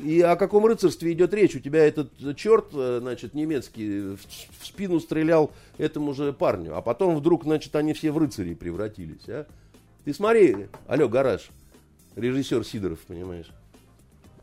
[0.00, 1.54] и о каком рыцарстве идет речь?
[1.56, 7.16] У тебя этот черт, э, значит, немецкий в спину стрелял этому же парню, а потом
[7.16, 9.46] вдруг, значит, они все в рыцарей превратились, а?
[10.04, 11.50] Ты смотри, алло, гараж,
[12.14, 13.50] режиссер Сидоров, понимаешь?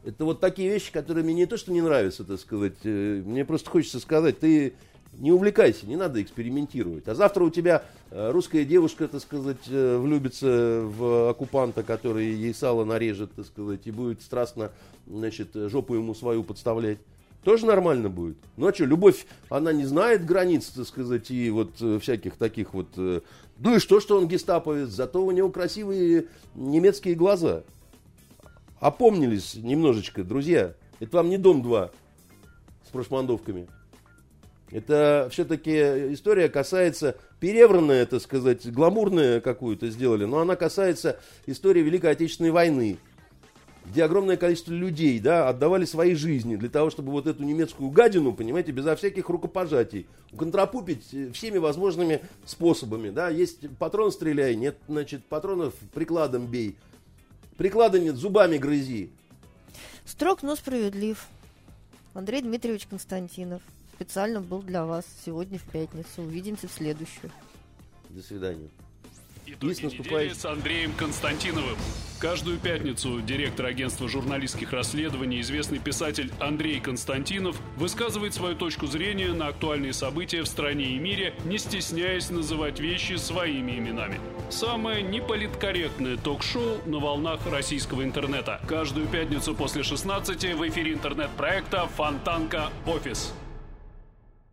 [0.03, 3.45] Это вот такие вещи, которые мне не то, что не нравятся, так сказать, э, мне
[3.45, 4.73] просто хочется сказать, ты
[5.13, 7.07] не увлекайся, не надо экспериментировать.
[7.07, 12.53] А завтра у тебя э, русская девушка, так сказать, э, влюбится в оккупанта, который ей
[12.53, 14.71] сало нарежет, так сказать, и будет страстно,
[15.07, 16.99] значит, жопу ему свою подставлять.
[17.43, 18.37] Тоже нормально будет.
[18.57, 22.73] Ну а что, любовь, она не знает границ, так сказать, и вот э, всяких таких
[22.73, 22.87] вот...
[22.95, 27.63] Ну и что, что он гестаповец, зато у него красивые немецкие глаза.
[28.79, 30.75] Опомнились немножечко, друзья.
[31.01, 31.91] Это вам не Дом-2
[32.87, 33.67] с прошмандовками.
[34.71, 35.71] Это все-таки
[36.13, 42.99] история касается перевранная, так сказать, гламурная какую-то сделали, но она касается истории Великой Отечественной войны,
[43.85, 48.33] где огромное количество людей да, отдавали свои жизни для того, чтобы вот эту немецкую гадину,
[48.33, 50.05] понимаете, безо всяких рукопожатий,
[50.37, 51.03] контрапупить
[51.33, 53.09] всеми возможными способами.
[53.09, 53.29] Да.
[53.29, 56.77] Есть патрон стреляй, нет, значит, патронов прикладом бей.
[57.57, 59.09] Приклада нет, зубами грызи.
[60.05, 61.27] Строг, но справедлив.
[62.13, 63.61] Андрей Дмитриевич Константинов
[63.99, 66.21] специально был для вас сегодня в пятницу.
[66.21, 67.31] Увидимся в следующую.
[68.09, 68.69] До свидания.
[69.45, 71.75] Итоги недели с Андреем Константиновым.
[72.19, 79.47] Каждую пятницу директор агентства журналистских расследований, известный писатель Андрей Константинов, высказывает свою точку зрения на
[79.47, 84.19] актуальные события в стране и мире, не стесняясь называть вещи своими именами.
[84.49, 88.61] Самое неполиткорректное ток-шоу на волнах российского интернета.
[88.65, 92.69] Каждую пятницу после 16 в эфире интернет-проекта «Фонтанка.
[92.85, 93.33] Офис».